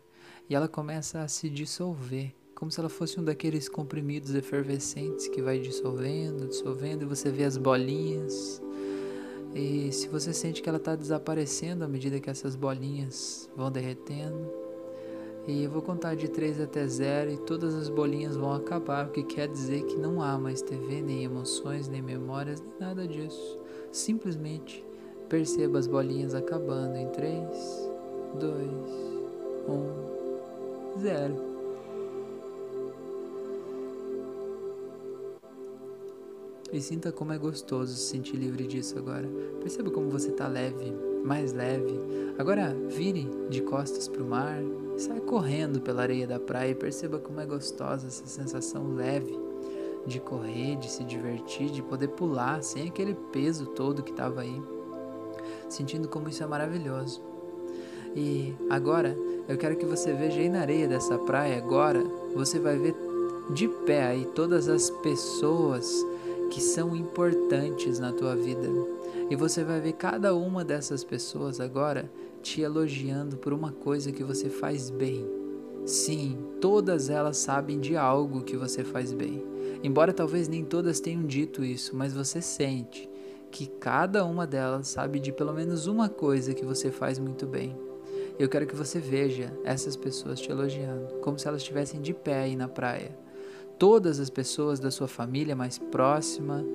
e 0.48 0.54
ela 0.54 0.68
começa 0.68 1.22
a 1.22 1.28
se 1.28 1.50
dissolver 1.50 2.36
como 2.64 2.72
se 2.72 2.80
ela 2.80 2.88
fosse 2.88 3.20
um 3.20 3.24
daqueles 3.26 3.68
comprimidos 3.68 4.34
efervescentes 4.34 5.28
que 5.28 5.42
vai 5.42 5.60
dissolvendo, 5.60 6.48
dissolvendo 6.48 7.02
e 7.02 7.06
você 7.06 7.30
vê 7.30 7.44
as 7.44 7.58
bolinhas. 7.58 8.62
E 9.54 9.92
se 9.92 10.08
você 10.08 10.32
sente 10.32 10.62
que 10.62 10.70
ela 10.70 10.78
está 10.78 10.96
desaparecendo 10.96 11.84
à 11.84 11.90
medida 11.90 12.22
que 12.22 12.30
essas 12.30 12.56
bolinhas 12.56 13.50
vão 13.54 13.70
derretendo, 13.70 14.50
e 15.46 15.66
eu 15.66 15.70
vou 15.70 15.82
contar 15.82 16.16
de 16.16 16.30
3 16.30 16.62
até 16.62 16.88
0 16.88 17.32
e 17.32 17.38
todas 17.40 17.76
as 17.76 17.90
bolinhas 17.90 18.38
vão 18.38 18.54
acabar, 18.54 19.08
o 19.08 19.12
que 19.12 19.24
quer 19.24 19.50
dizer 19.50 19.84
que 19.84 19.98
não 19.98 20.22
há 20.22 20.38
mais 20.38 20.62
TV, 20.62 21.02
nem 21.02 21.26
emoções, 21.26 21.90
nem 21.90 22.02
memórias, 22.02 22.62
nem 22.62 22.72
nada 22.80 23.06
disso. 23.06 23.60
Simplesmente 23.92 24.86
perceba 25.28 25.80
as 25.80 25.86
bolinhas 25.86 26.34
acabando 26.34 26.96
em 26.96 27.10
3, 27.10 27.90
2, 28.40 28.70
1, 30.96 31.02
0. 31.02 31.53
E 36.74 36.82
sinta 36.82 37.12
como 37.12 37.32
é 37.32 37.38
gostoso 37.38 37.94
se 37.94 38.10
sentir 38.10 38.36
livre 38.36 38.66
disso 38.66 38.98
agora. 38.98 39.30
Perceba 39.62 39.92
como 39.92 40.10
você 40.10 40.30
está 40.30 40.48
leve, 40.48 40.92
mais 41.24 41.54
leve. 41.54 42.00
Agora 42.40 42.76
vire 42.90 43.30
de 43.48 43.62
costas 43.62 44.08
para 44.08 44.24
o 44.24 44.28
mar, 44.28 44.58
saia 44.98 45.22
correndo 45.22 45.80
pela 45.80 46.02
areia 46.02 46.26
da 46.26 46.40
praia 46.40 46.72
e 46.72 46.76
perceba 46.76 47.20
como 47.20 47.40
é 47.40 47.46
gostosa 47.46 48.08
essa 48.08 48.26
sensação 48.26 48.96
leve 48.96 49.40
de 50.08 50.20
correr, 50.20 50.76
de 50.78 50.90
se 50.90 51.04
divertir, 51.04 51.70
de 51.70 51.84
poder 51.84 52.08
pular 52.08 52.64
sem 52.64 52.88
aquele 52.88 53.14
peso 53.32 53.68
todo 53.68 54.02
que 54.02 54.12
estava 54.12 54.42
aí. 54.42 54.60
Sentindo 55.70 56.10
como 56.10 56.28
isso 56.28 56.42
é 56.42 56.48
maravilhoso. 56.48 57.22
E 58.16 58.52
agora 58.68 59.16
eu 59.48 59.58
quero 59.60 59.76
que 59.76 59.86
você 59.86 60.12
veja 60.12 60.40
aí 60.40 60.50
na 60.50 60.62
areia 60.62 60.88
dessa 60.88 61.20
praia 61.20 61.56
agora, 61.56 62.04
você 62.34 62.60
vai 62.60 62.80
ver 62.80 62.96
de 63.52 63.68
pé 63.68 64.08
aí 64.08 64.26
todas 64.34 64.68
as 64.68 64.90
pessoas 64.90 66.04
que 66.54 66.62
são 66.62 66.96
importantes 66.96 67.98
na 67.98 68.14
tua 68.14 68.36
vida. 68.36 68.70
E 69.28 69.36
você 69.36 69.64
vai 69.64 69.82
ver 69.82 69.94
cada 69.94 70.36
uma 70.36 70.64
dessas 70.64 71.04
pessoas 71.04 71.60
agora 71.60 72.12
te 72.44 72.62
elogiando 72.62 73.38
por 73.38 73.54
uma 73.54 73.72
coisa 73.72 74.12
que 74.12 74.24
você 74.24 74.50
faz 74.50 74.92
bem. 74.92 75.28
Sim, 75.84 76.38
todas 76.62 77.10
elas 77.10 77.38
sabem 77.38 77.80
de 77.80 77.98
algo 77.98 78.44
que 78.44 78.56
você 78.56 78.84
faz 78.84 79.12
bem. 79.12 79.44
Embora 79.82 80.14
talvez 80.14 80.48
nem 80.48 80.64
todas 80.64 81.00
tenham 81.00 81.26
dito 81.26 81.64
isso, 81.64 81.96
mas 81.96 82.14
você 82.14 82.40
sente 82.40 83.10
que 83.50 83.66
cada 83.66 84.24
uma 84.24 84.46
delas 84.46 84.88
sabe 84.88 85.20
de 85.20 85.32
pelo 85.32 85.54
menos 85.54 85.88
uma 85.88 86.08
coisa 86.08 86.54
que 86.54 86.64
você 86.64 86.92
faz 86.92 87.18
muito 87.18 87.48
bem. 87.48 87.76
Eu 88.38 88.48
quero 88.48 88.68
que 88.68 88.76
você 88.76 89.00
veja 89.00 89.52
essas 89.64 89.96
pessoas 89.96 90.40
te 90.40 90.52
elogiando, 90.52 91.16
como 91.16 91.40
se 91.40 91.48
elas 91.48 91.64
estivessem 91.64 92.00
de 92.00 92.14
pé 92.14 92.44
aí 92.44 92.56
na 92.56 92.68
praia 92.68 93.23
todas 93.84 94.18
as 94.18 94.30
pessoas 94.30 94.80
da 94.80 94.90
sua 94.90 95.10
família 95.10 95.58
mais 95.58 95.78
próxima, 95.78 96.66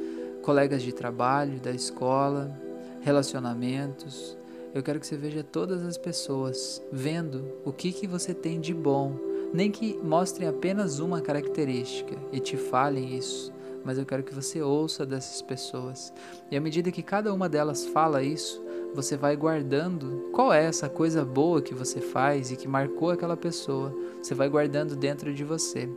colegas 0.43 0.83
de 0.83 0.93
trabalho, 0.93 1.59
da 1.59 1.71
escola, 1.71 2.55
relacionamentos. 3.01 4.37
Eu 4.75 4.83
quero 4.83 5.01
que 5.01 5.07
você 5.07 5.17
veja 5.17 5.43
todas 5.43 5.83
as 5.87 5.97
pessoas 5.97 6.83
vendo 6.93 7.51
o 7.65 7.73
que, 7.73 7.93
que 7.93 8.07
você 8.07 8.35
tem 8.35 8.61
de 8.61 8.75
bom 8.75 9.19
nem 9.55 9.71
que 9.71 9.99
mostrem 10.03 10.47
apenas 10.47 10.99
uma 10.99 11.23
característica 11.23 12.15
e 12.31 12.41
te 12.41 12.59
falem 12.59 13.17
isso, 13.17 13.51
mas 13.83 13.97
eu 13.97 14.05
quero 14.05 14.23
que 14.23 14.35
você 14.35 14.61
ouça 14.61 15.07
dessas 15.07 15.41
pessoas. 15.41 16.13
E 16.51 16.59
à 16.59 16.61
medida 16.61 16.93
que 16.93 17.03
cada 17.03 17.33
uma 17.33 17.49
delas 17.49 17.87
fala 17.87 18.23
isso, 18.23 18.63
você 18.95 19.17
vai 19.17 19.35
guardando 19.35 20.29
qual 20.31 20.53
é 20.53 20.63
essa 20.63 20.91
coisa 20.91 21.25
boa 21.25 21.63
que 21.63 21.73
você 21.73 22.03
faz 22.03 22.51
e 22.51 22.57
que 22.57 22.69
marcou 22.69 23.11
aquela 23.11 23.39
pessoa. 23.39 23.95
Você 24.23 24.35
vai 24.35 24.51
guardando 24.51 24.95
dentro 24.95 25.33
de 25.33 25.43
você, 25.43 25.89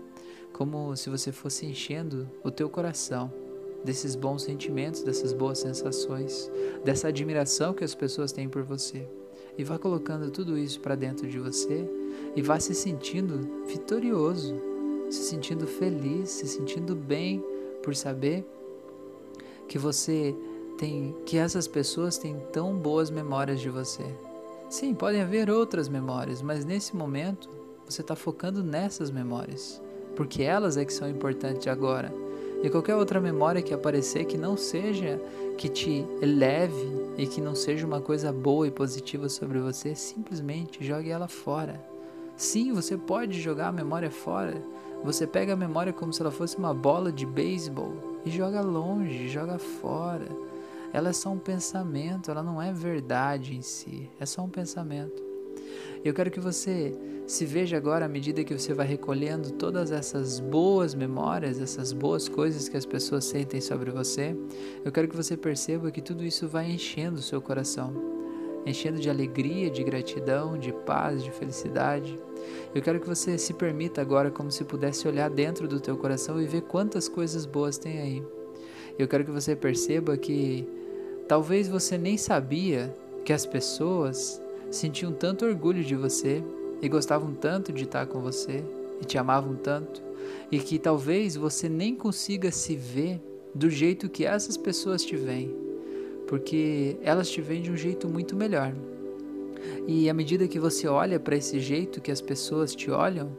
como 0.62 0.96
se 0.96 1.10
você 1.10 1.32
fosse 1.32 1.66
enchendo 1.66 2.30
o 2.44 2.52
teu 2.52 2.70
coração 2.70 3.34
desses 3.84 4.16
bons 4.16 4.44
sentimentos, 4.44 5.02
dessas 5.02 5.34
boas 5.34 5.58
sensações, 5.58 6.52
dessa 6.86 7.08
admiração 7.08 7.74
que 7.74 7.84
as 7.84 7.96
pessoas 7.96 8.32
têm 8.32 8.48
por 8.48 8.62
você. 8.62 9.08
E 9.58 9.64
vá 9.64 9.80
colocando 9.80 10.30
tudo 10.30 10.56
isso 10.60 10.80
para 10.80 10.94
dentro 10.94 11.28
de 11.28 11.40
você 11.40 11.90
e 12.36 12.44
vá 12.44 12.60
se 12.60 12.76
sentindo 12.76 13.66
vitorioso, 13.66 14.54
se 15.10 15.24
sentindo 15.24 15.66
feliz, 15.66 16.30
se 16.30 16.48
sentindo 16.48 16.96
bem 16.96 17.44
por 17.82 17.96
saber 17.96 18.46
que 19.68 19.80
você 19.80 20.36
tem 20.78 21.16
que 21.26 21.40
essas 21.40 21.68
pessoas 21.68 22.20
têm 22.20 22.40
tão 22.54 22.78
boas 22.78 23.10
memórias 23.10 23.60
de 23.60 23.70
você. 23.72 24.06
Sim, 24.70 24.94
podem 24.94 25.22
haver 25.22 25.50
outras 25.50 25.90
memórias, 25.90 26.40
mas 26.40 26.64
nesse 26.64 26.96
momento 26.96 27.50
você 27.84 28.02
está 28.02 28.16
focando 28.16 28.64
nessas 28.64 29.10
memórias, 29.10 29.82
porque 30.16 30.44
elas 30.44 30.78
é 30.78 30.86
que 30.86 30.94
são 30.94 31.10
importantes 31.10 31.68
agora. 31.68 32.14
E 32.64 32.70
qualquer 32.70 32.96
outra 32.96 33.20
memória 33.20 33.62
que 33.62 33.74
aparecer 33.74 34.26
que 34.26 34.38
não 34.38 34.56
seja, 34.56 35.20
que 35.58 35.68
te 35.68 36.06
eleve 36.22 37.14
e 37.18 37.26
que 37.26 37.42
não 37.42 37.56
seja 37.56 37.88
uma 37.88 38.00
coisa 38.00 38.32
boa 38.32 38.68
e 38.68 38.72
positiva 38.72 39.28
sobre 39.30 39.60
você, 39.60 39.96
simplesmente 39.96 40.86
jogue 40.86 41.10
ela 41.10 41.28
fora. 41.28 41.82
Sim, 42.38 42.72
você 42.72 42.98
pode 42.98 43.42
jogar 43.42 43.70
a 43.70 43.72
memória 43.72 44.12
fora. 44.12 44.62
Você 45.04 45.26
pega 45.26 45.54
a 45.54 45.58
memória 45.58 45.92
como 45.92 46.14
se 46.14 46.22
ela 46.22 46.30
fosse 46.30 46.58
uma 46.58 46.74
bola 46.74 47.12
de 47.12 47.26
beisebol 47.26 48.22
e 48.24 48.30
joga 48.30 48.62
longe, 48.62 49.28
joga 49.28 49.58
fora. 49.58 50.28
Ela 50.94 51.10
é 51.10 51.14
só 51.14 51.30
um 51.30 51.40
pensamento, 51.40 52.30
ela 52.30 52.44
não 52.44 52.62
é 52.62 52.72
verdade 52.72 53.56
em 53.56 53.62
si, 53.62 54.10
é 54.20 54.26
só 54.26 54.44
um 54.44 54.50
pensamento. 54.50 55.31
Eu 56.04 56.16
quero 56.16 56.32
que 56.32 56.40
você 56.40 56.96
se 57.28 57.46
veja 57.46 57.78
agora 57.78 58.06
à 58.06 58.10
medida 58.10 58.44
que 58.44 58.58
você 58.58 58.74
vai 58.74 58.88
recolhendo 58.88 59.52
todas 59.52 59.92
essas 59.92 60.40
boas 60.40 60.96
memórias, 60.96 61.62
essas 61.62 61.94
boas 61.94 62.28
coisas 62.28 62.68
que 62.68 62.76
as 62.76 62.88
pessoas 62.88 63.24
sentem 63.24 63.62
sobre 63.62 63.92
você. 63.92 64.36
Eu 64.84 64.92
quero 64.92 65.08
que 65.08 65.16
você 65.16 65.38
perceba 65.38 65.92
que 65.92 66.02
tudo 66.02 66.24
isso 66.26 66.48
vai 66.48 66.72
enchendo 66.72 67.20
o 67.20 67.22
seu 67.22 67.40
coração, 67.40 67.94
enchendo 68.66 69.00
de 69.00 69.12
alegria, 69.12 69.70
de 69.70 69.84
gratidão, 69.84 70.58
de 70.58 70.74
paz, 70.74 71.24
de 71.24 71.30
felicidade. 71.32 72.20
Eu 72.74 72.82
quero 72.82 73.00
que 73.00 73.08
você 73.08 73.38
se 73.38 73.54
permita 73.54 74.02
agora 74.02 74.32
como 74.32 74.52
se 74.52 74.64
pudesse 74.64 75.08
olhar 75.08 75.30
dentro 75.30 75.68
do 75.68 75.80
teu 75.80 75.96
coração 75.96 76.42
e 76.42 76.48
ver 76.48 76.62
quantas 76.64 77.08
coisas 77.08 77.46
boas 77.46 77.78
tem 77.78 78.00
aí. 78.00 78.24
Eu 78.98 79.08
quero 79.08 79.24
que 79.24 79.32
você 79.32 79.56
perceba 79.56 80.18
que 80.18 80.68
talvez 81.28 81.68
você 81.68 81.96
nem 81.96 82.18
sabia 82.18 82.92
que 83.24 83.32
as 83.32 83.46
pessoas 83.46 84.42
sentiam 84.72 85.12
tanto 85.12 85.46
orgulho 85.46 85.84
de 85.84 85.96
você 85.96 86.44
e 86.82 86.90
gostavam 86.90 87.34
tanto 87.34 87.72
de 87.72 87.84
estar 87.84 88.08
com 88.08 88.22
você 88.22 88.64
e 89.00 89.06
te 89.06 89.18
amavam 89.18 89.56
tanto, 89.56 90.02
e 90.52 90.60
que 90.60 90.80
talvez 90.80 91.36
você 91.36 91.68
nem 91.68 91.96
consiga 91.96 92.52
se 92.52 92.76
ver 92.76 93.22
do 93.54 93.70
jeito 93.70 94.10
que 94.10 94.26
essas 94.26 94.56
pessoas 94.56 95.04
te 95.04 95.16
veem, 95.16 95.54
porque 96.28 96.98
elas 97.02 97.30
te 97.30 97.42
veem 97.42 97.62
de 97.62 97.72
um 97.72 97.78
jeito 97.78 98.08
muito 98.08 98.36
melhor. 98.36 98.74
E 99.88 100.10
à 100.10 100.14
medida 100.14 100.48
que 100.48 100.60
você 100.60 100.88
olha 100.88 101.20
para 101.20 101.36
esse 101.36 101.60
jeito 101.60 102.02
que 102.02 102.12
as 102.12 102.22
pessoas 102.22 102.74
te 102.74 102.90
olham, 102.90 103.32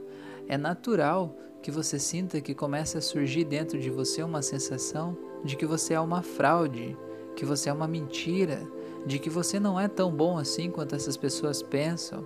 é 0.49 0.59
natural 0.59 1.37
que 1.63 1.71
você 1.71 1.99
sinta 1.99 2.41
que 2.41 2.55
começa 2.55 2.99
a 2.99 3.01
surgir 3.01 3.45
dentro 3.45 3.79
de 3.79 3.89
você 3.89 4.23
uma 4.23 4.43
sensação 4.43 5.17
de 5.45 5.57
que 5.57 5.65
você 5.65 5.95
é 5.95 6.01
uma 6.01 6.23
fraude, 6.23 6.97
que 7.37 7.45
você 7.45 7.71
é 7.71 7.73
uma 7.73 7.89
mentira, 7.89 8.61
de 9.07 9.19
que 9.19 9.31
você 9.31 9.59
não 9.59 9.79
é 9.79 9.89
tão 9.89 10.11
bom 10.11 10.39
assim 10.39 10.71
quanto 10.71 10.95
essas 10.95 11.17
pessoas 11.17 11.63
pensam, 11.63 12.25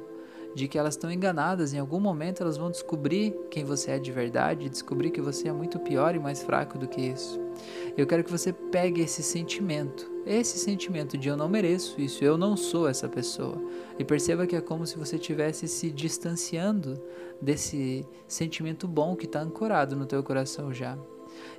de 0.56 0.66
que 0.66 0.78
elas 0.78 0.94
estão 0.94 1.12
enganadas, 1.12 1.74
em 1.74 1.78
algum 1.78 2.00
momento 2.00 2.42
elas 2.42 2.56
vão 2.56 2.70
descobrir 2.70 3.34
quem 3.50 3.62
você 3.62 3.90
é 3.90 3.98
de 3.98 4.10
verdade, 4.10 4.70
descobrir 4.70 5.10
que 5.10 5.20
você 5.20 5.48
é 5.48 5.52
muito 5.52 5.78
pior 5.78 6.14
e 6.14 6.18
mais 6.18 6.42
fraco 6.42 6.78
do 6.78 6.88
que 6.88 6.98
isso. 6.98 7.38
Eu 7.94 8.06
quero 8.06 8.24
que 8.24 8.30
você 8.30 8.54
pegue 8.54 9.02
esse 9.02 9.22
sentimento, 9.22 10.10
esse 10.24 10.58
sentimento 10.58 11.18
de 11.18 11.28
eu 11.28 11.36
não 11.36 11.46
mereço 11.46 12.00
isso, 12.00 12.24
eu 12.24 12.38
não 12.38 12.56
sou 12.56 12.88
essa 12.88 13.06
pessoa, 13.06 13.62
e 13.98 14.04
perceba 14.04 14.46
que 14.46 14.56
é 14.56 14.60
como 14.62 14.86
se 14.86 14.96
você 14.96 15.16
estivesse 15.16 15.68
se 15.68 15.90
distanciando 15.90 16.94
desse 17.40 18.06
sentimento 18.26 18.88
bom 18.88 19.14
que 19.14 19.26
está 19.26 19.40
ancorado 19.40 19.94
no 19.94 20.06
teu 20.06 20.22
coração 20.22 20.72
já. 20.72 20.96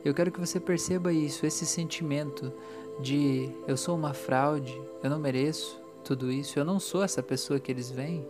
Eu 0.03 0.13
quero 0.13 0.31
que 0.31 0.39
você 0.39 0.60
perceba 0.60 1.12
isso, 1.12 1.46
esse 1.46 1.65
sentimento 1.65 2.51
de 3.00 3.50
eu 3.67 3.77
sou 3.77 3.96
uma 3.96 4.13
fraude, 4.13 4.79
eu 5.03 5.10
não 5.10 5.19
mereço 5.19 5.79
tudo 6.03 6.31
isso, 6.31 6.57
eu 6.57 6.63
não 6.63 6.79
sou 6.79 7.03
essa 7.03 7.22
pessoa 7.22 7.60
que 7.60 7.72
eles 7.72 7.91
veem. 7.91 8.25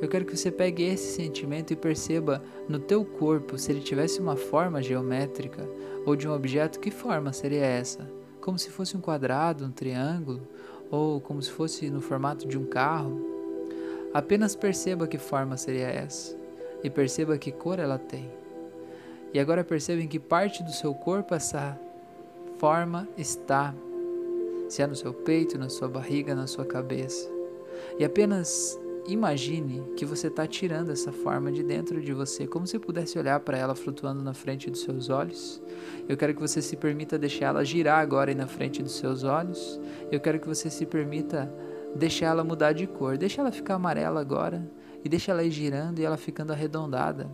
Eu 0.00 0.08
quero 0.08 0.24
que 0.24 0.36
você 0.36 0.50
pegue 0.50 0.82
esse 0.82 1.14
sentimento 1.14 1.72
e 1.72 1.76
perceba 1.76 2.42
no 2.68 2.78
teu 2.78 3.04
corpo, 3.04 3.58
se 3.58 3.72
ele 3.72 3.80
tivesse 3.80 4.20
uma 4.20 4.36
forma 4.36 4.82
geométrica 4.82 5.66
ou 6.04 6.14
de 6.14 6.28
um 6.28 6.34
objeto, 6.34 6.80
que 6.80 6.90
forma 6.90 7.32
seria 7.32 7.64
essa? 7.64 8.10
Como 8.40 8.58
se 8.58 8.70
fosse 8.70 8.96
um 8.96 9.00
quadrado, 9.00 9.64
um 9.64 9.70
triângulo, 9.70 10.42
ou 10.90 11.20
como 11.20 11.40
se 11.40 11.50
fosse 11.50 11.88
no 11.88 12.02
formato 12.02 12.46
de 12.46 12.58
um 12.58 12.66
carro. 12.66 13.18
Apenas 14.12 14.54
perceba 14.54 15.06
que 15.06 15.16
forma 15.16 15.56
seria 15.56 15.86
essa 15.86 16.36
e 16.84 16.90
perceba 16.90 17.38
que 17.38 17.50
cor 17.50 17.78
ela 17.78 17.98
tem. 17.98 18.41
E 19.32 19.40
agora 19.40 19.64
perceba 19.64 20.02
em 20.02 20.08
que 20.08 20.18
parte 20.18 20.62
do 20.62 20.72
seu 20.72 20.94
corpo 20.94 21.34
essa 21.34 21.78
forma 22.58 23.08
está 23.16 23.74
se 24.68 24.80
é 24.80 24.86
no 24.86 24.96
seu 24.96 25.12
peito, 25.12 25.58
na 25.58 25.68
sua 25.68 25.86
barriga, 25.86 26.34
na 26.34 26.46
sua 26.46 26.64
cabeça. 26.64 27.28
E 27.98 28.04
apenas 28.04 28.80
imagine 29.06 29.82
que 29.96 30.06
você 30.06 30.28
está 30.28 30.46
tirando 30.46 30.90
essa 30.90 31.12
forma 31.12 31.52
de 31.52 31.62
dentro 31.62 32.00
de 32.00 32.12
você, 32.14 32.46
como 32.46 32.66
se 32.66 32.78
pudesse 32.78 33.18
olhar 33.18 33.38
para 33.40 33.58
ela 33.58 33.74
flutuando 33.74 34.22
na 34.22 34.32
frente 34.32 34.70
dos 34.70 34.80
seus 34.80 35.10
olhos. 35.10 35.62
Eu 36.08 36.16
quero 36.16 36.34
que 36.34 36.40
você 36.40 36.62
se 36.62 36.76
permita 36.76 37.18
deixar 37.18 37.46
ela 37.46 37.64
girar 37.64 37.98
agora 37.98 38.30
aí 38.30 38.34
na 38.34 38.46
frente 38.46 38.82
dos 38.82 38.96
seus 38.96 39.24
olhos. 39.24 39.78
Eu 40.10 40.20
quero 40.20 40.40
que 40.40 40.48
você 40.48 40.70
se 40.70 40.86
permita 40.86 41.52
deixar 41.94 42.28
ela 42.28 42.42
mudar 42.42 42.72
de 42.72 42.86
cor. 42.86 43.18
Deixa 43.18 43.42
ela 43.42 43.52
ficar 43.52 43.74
amarela 43.74 44.20
agora 44.20 44.66
e 45.04 45.08
deixa 45.08 45.32
ela 45.32 45.42
ir 45.42 45.50
girando 45.50 45.98
e 45.98 46.04
ela 46.04 46.16
ficando 46.16 46.52
arredondada. 46.52 47.28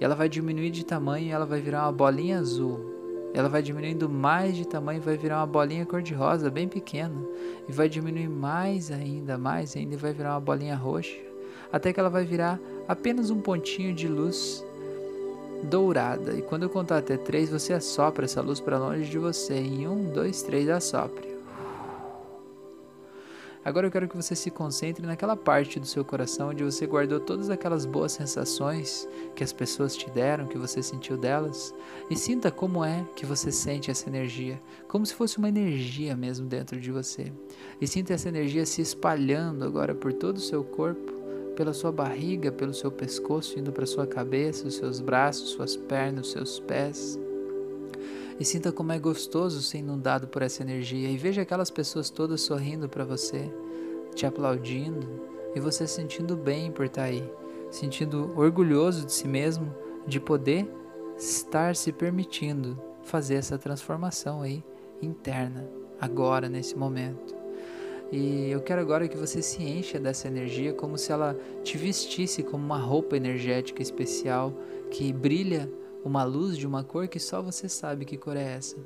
E 0.00 0.04
ela 0.04 0.14
vai 0.14 0.28
diminuir 0.28 0.70
de 0.70 0.84
tamanho 0.84 1.26
e 1.26 1.30
ela 1.30 1.46
vai 1.46 1.60
virar 1.60 1.84
uma 1.84 1.92
bolinha 1.92 2.38
azul 2.38 2.92
ela 3.34 3.48
vai 3.48 3.62
diminuindo 3.62 4.08
mais 4.08 4.54
de 4.56 4.66
tamanho, 4.66 5.00
vai 5.00 5.16
virar 5.16 5.38
uma 5.38 5.46
bolinha 5.46 5.86
cor-de-rosa 5.86 6.50
bem 6.50 6.68
pequena, 6.68 7.14
e 7.66 7.72
vai 7.72 7.88
diminuir 7.88 8.28
mais 8.28 8.90
ainda, 8.90 9.38
mais 9.38 9.74
ainda, 9.74 9.94
e 9.94 9.96
vai 9.96 10.12
virar 10.12 10.34
uma 10.34 10.40
bolinha 10.40 10.76
roxa, 10.76 11.16
até 11.72 11.92
que 11.92 11.98
ela 11.98 12.10
vai 12.10 12.24
virar 12.24 12.60
apenas 12.86 13.30
um 13.30 13.40
pontinho 13.40 13.94
de 13.94 14.06
luz 14.06 14.64
dourada. 15.62 16.34
E 16.34 16.42
quando 16.42 16.64
eu 16.64 16.68
contar 16.68 16.98
até 16.98 17.16
três, 17.16 17.48
você 17.48 17.72
assopra 17.72 18.26
essa 18.26 18.42
luz 18.42 18.60
para 18.60 18.78
longe 18.78 19.08
de 19.08 19.18
você. 19.18 19.54
Em 19.54 19.88
um, 19.88 20.12
dois, 20.12 20.42
três, 20.42 20.68
assopre. 20.68 21.31
Agora 23.64 23.86
eu 23.86 23.90
quero 23.92 24.08
que 24.08 24.16
você 24.16 24.34
se 24.34 24.50
concentre 24.50 25.06
naquela 25.06 25.36
parte 25.36 25.78
do 25.78 25.86
seu 25.86 26.04
coração 26.04 26.48
onde 26.48 26.64
você 26.64 26.84
guardou 26.84 27.20
todas 27.20 27.48
aquelas 27.48 27.86
boas 27.86 28.12
sensações 28.12 29.08
que 29.36 29.44
as 29.44 29.52
pessoas 29.52 29.96
te 29.96 30.10
deram, 30.10 30.48
que 30.48 30.58
você 30.58 30.82
sentiu 30.82 31.16
delas, 31.16 31.72
e 32.10 32.16
sinta 32.16 32.50
como 32.50 32.84
é 32.84 33.06
que 33.14 33.24
você 33.24 33.52
sente 33.52 33.88
essa 33.88 34.08
energia, 34.08 34.60
como 34.88 35.06
se 35.06 35.14
fosse 35.14 35.38
uma 35.38 35.48
energia 35.48 36.16
mesmo 36.16 36.46
dentro 36.46 36.80
de 36.80 36.90
você. 36.90 37.32
E 37.80 37.86
sinta 37.86 38.12
essa 38.12 38.28
energia 38.28 38.66
se 38.66 38.82
espalhando 38.82 39.64
agora 39.64 39.94
por 39.94 40.12
todo 40.12 40.38
o 40.38 40.40
seu 40.40 40.64
corpo, 40.64 41.12
pela 41.54 41.72
sua 41.72 41.92
barriga, 41.92 42.50
pelo 42.50 42.74
seu 42.74 42.90
pescoço, 42.90 43.58
indo 43.58 43.72
para 43.72 43.86
sua 43.86 44.06
cabeça, 44.06 44.66
os 44.66 44.74
seus 44.74 45.00
braços, 45.00 45.50
suas 45.50 45.76
pernas, 45.76 46.26
os 46.26 46.32
seus 46.32 46.58
pés. 46.58 47.18
E 48.42 48.44
sinta 48.44 48.72
como 48.72 48.90
é 48.90 48.98
gostoso 48.98 49.62
ser 49.62 49.78
inundado 49.78 50.26
por 50.26 50.42
essa 50.42 50.62
energia. 50.62 51.08
E 51.08 51.16
veja 51.16 51.42
aquelas 51.42 51.70
pessoas 51.70 52.10
todas 52.10 52.40
sorrindo 52.40 52.88
para 52.88 53.04
você, 53.04 53.48
te 54.16 54.26
aplaudindo 54.26 55.06
e 55.54 55.60
você 55.60 55.86
sentindo 55.86 56.36
bem 56.36 56.72
por 56.72 56.86
estar 56.86 57.02
tá 57.02 57.06
aí, 57.06 57.22
sentindo 57.70 58.36
orgulhoso 58.36 59.06
de 59.06 59.12
si 59.12 59.28
mesmo 59.28 59.72
de 60.08 60.18
poder 60.18 60.68
estar 61.16 61.76
se 61.76 61.92
permitindo 61.92 62.76
fazer 63.04 63.36
essa 63.36 63.56
transformação 63.56 64.42
aí 64.42 64.60
interna, 65.00 65.64
agora, 66.00 66.48
nesse 66.48 66.76
momento. 66.76 67.36
E 68.10 68.50
eu 68.50 68.60
quero 68.60 68.80
agora 68.80 69.06
que 69.06 69.16
você 69.16 69.40
se 69.40 69.62
encha 69.62 70.00
dessa 70.00 70.26
energia 70.26 70.72
como 70.72 70.98
se 70.98 71.12
ela 71.12 71.38
te 71.62 71.78
vestisse 71.78 72.42
como 72.42 72.64
uma 72.64 72.78
roupa 72.78 73.16
energética 73.16 73.80
especial 73.80 74.52
que 74.90 75.12
brilha 75.12 75.70
uma 76.04 76.24
luz 76.24 76.56
de 76.56 76.66
uma 76.66 76.82
cor 76.82 77.08
que 77.08 77.18
só 77.18 77.40
você 77.40 77.68
sabe 77.68 78.04
que 78.04 78.16
cor 78.16 78.36
é 78.36 78.54
essa. 78.54 78.76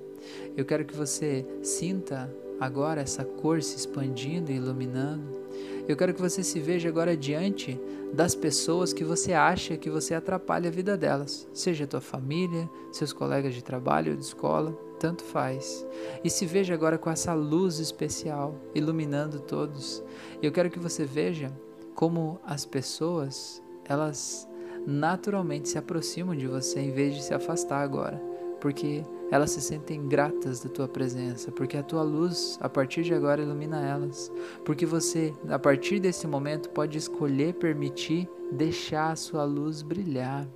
Eu 0.57 0.65
quero 0.65 0.85
que 0.85 0.95
você 0.97 1.47
sinta 1.63 2.33
agora 2.59 3.01
essa 3.01 3.25
cor 3.25 3.63
se 3.63 3.77
expandindo 3.77 4.51
e 4.51 4.57
iluminando 4.57 5.47
Eu 5.87 5.97
quero 5.97 6.15
que 6.15 6.21
você 6.21 6.43
se 6.43 6.59
veja 6.59 6.89
agora 6.89 7.17
diante 7.17 7.79
das 8.13 8.35
pessoas 8.35 8.93
que 8.93 9.05
você 9.05 9.33
acha 9.33 9.77
que 9.77 9.91
você 9.91 10.15
atrapalha 10.15 10.69
a 10.69 10.73
vida 10.73 10.97
delas, 10.97 11.47
seja 11.53 11.87
tua 11.87 12.01
família, 12.01 12.69
seus 12.91 13.13
colegas 13.13 13.55
de 13.55 13.63
trabalho 13.63 14.13
ou 14.13 14.19
de 14.19 14.25
escola, 14.25 14.73
tanto 14.99 15.23
faz. 15.23 15.87
E 16.25 16.31
se 16.31 16.45
veja 16.45 16.75
agora 16.75 16.99
com 16.99 17.11
essa 17.11 17.35
luz 17.35 17.79
especial 17.79 18.55
iluminando 18.75 19.41
todos. 19.41 20.03
Eu 20.43 20.51
quero 20.51 20.71
que 20.71 20.79
você 20.79 21.05
veja 21.05 21.53
como 21.95 22.41
as 22.45 22.65
pessoas, 22.65 23.63
elas 23.85 24.49
naturalmente 24.87 25.69
se 25.69 25.79
aproximam 25.79 26.37
de 26.37 26.47
você 26.47 26.81
em 26.81 26.93
vez 26.93 27.15
de 27.15 27.23
se 27.23 27.35
afastar 27.35 27.83
agora, 27.83 28.23
porque 28.61 29.03
elas 29.31 29.51
se 29.51 29.61
sentem 29.61 30.07
gratas 30.07 30.61
da 30.61 30.71
tua 30.71 30.87
presença, 30.87 31.51
porque 31.51 31.77
a 31.77 31.83
tua 31.83 32.03
luz, 32.03 32.59
a 32.61 32.69
partir 32.69 33.03
de 33.03 33.13
agora, 33.13 33.43
ilumina 33.43 33.85
elas. 33.85 34.31
Porque 34.65 34.87
você, 34.87 35.35
a 35.49 35.59
partir 35.59 35.99
desse 35.99 36.27
momento, 36.27 36.71
pode 36.71 36.97
escolher 36.97 37.55
permitir 37.55 38.29
deixar 38.53 39.11
a 39.11 39.17
sua 39.17 39.45
luz 39.45 39.83
brilhar. 39.83 40.47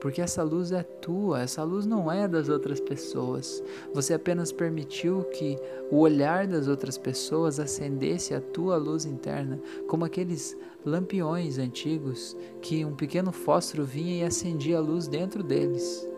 Porque 0.00 0.20
essa 0.20 0.42
luz 0.42 0.70
é 0.70 0.82
tua, 0.82 1.42
essa 1.42 1.62
luz 1.64 1.84
não 1.84 2.10
é 2.10 2.28
das 2.28 2.48
outras 2.48 2.80
pessoas. 2.80 3.62
Você 3.92 4.14
apenas 4.14 4.52
permitiu 4.52 5.24
que 5.24 5.58
o 5.90 5.98
olhar 5.98 6.46
das 6.46 6.68
outras 6.68 6.96
pessoas 6.96 7.58
acendesse 7.58 8.34
a 8.34 8.40
tua 8.40 8.76
luz 8.76 9.04
interna, 9.04 9.60
como 9.88 10.04
aqueles 10.04 10.56
lampiões 10.84 11.58
antigos 11.58 12.36
que 12.62 12.84
um 12.84 12.94
pequeno 12.94 13.32
fósforo 13.32 13.84
vinha 13.84 14.22
e 14.22 14.24
acendia 14.24 14.78
a 14.78 14.80
luz 14.80 15.08
dentro 15.08 15.42
deles. 15.42 16.08